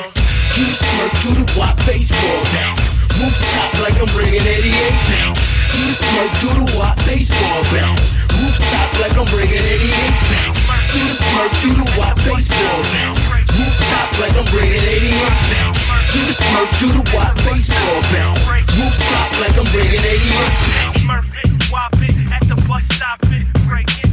You 0.56 0.66
smurf, 0.72 1.12
do 1.20 1.36
the 1.36 1.48
wop 1.60 1.76
baseball 1.84 2.40
bat. 2.56 2.80
Rooftop 3.20 3.76
like 3.84 4.00
I'm 4.00 4.08
bringing 4.16 4.40
88 4.40 4.72
back. 5.12 5.36
Do 5.76 5.80
the 5.84 5.92
smurf, 5.92 6.32
do 6.40 6.50
the 6.64 6.68
wop 6.80 6.96
baseball 7.04 7.62
bat. 7.68 8.00
Rooftop 8.40 8.90
like 9.04 9.12
I'm 9.20 9.28
bringing 9.36 9.60
88 9.60 9.92
back. 10.32 10.56
Do 10.88 11.04
the 11.04 11.16
smurf, 11.20 11.52
do 11.60 11.72
the 11.84 11.88
wop 12.00 12.16
baseball 12.24 12.80
bat. 12.96 13.12
Rooftop 13.60 14.10
like 14.24 14.36
I'm 14.40 14.48
bringing 14.56 14.80
88 14.80 15.20
back. 15.52 15.76
Do 16.16 16.20
the 16.24 16.32
smurf, 16.32 16.70
do 16.80 16.88
the 16.96 17.04
wop 17.12 17.36
baseball 17.44 18.00
bat. 18.16 18.34
Rooftop 18.72 19.30
like 19.44 19.56
I'm 19.60 19.68
bringing 19.76 20.00
88 20.00 20.32
back. 20.32 20.96
Smurf 20.96 21.28
it, 21.44 21.52
wop 21.68 21.92
it, 22.00 22.16
at 22.32 22.48
the 22.48 22.56
bus 22.72 22.88
stop 22.88 23.20
it, 23.36 23.44
break 23.68 23.92
it, 24.00 24.13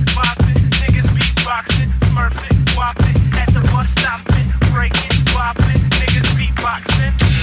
at 3.81 3.87
the 3.87 3.89
bus 3.89 3.89
stop 3.91 4.21
it, 4.29 4.73
break 4.73 4.93
it, 4.93 5.25
niggas 6.01 6.29
beatboxing. 6.37 7.40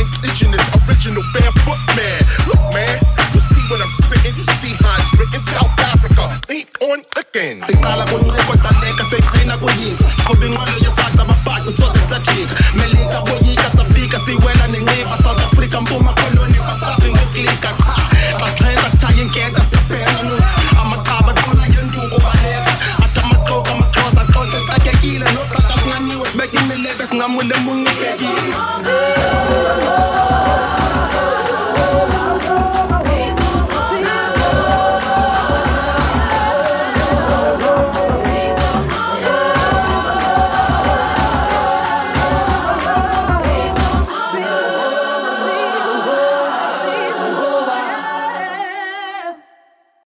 indigenous, 0.00 0.64
original 0.88 1.22
barefoot 1.32 1.80
man. 1.96 2.20
Look, 2.48 2.62
man, 2.72 2.96
you 3.34 3.40
see 3.40 3.62
what 3.68 3.80
I'm 3.80 3.90
spitting, 3.90 4.34
you 4.36 4.44
see 4.58 4.74
how 4.80 4.96
it's 4.98 5.12
written. 5.18 5.40
South 5.40 5.78
Africa, 5.80 6.40
keep 6.48 6.68
on 6.80 7.04
cooking. 7.14 7.62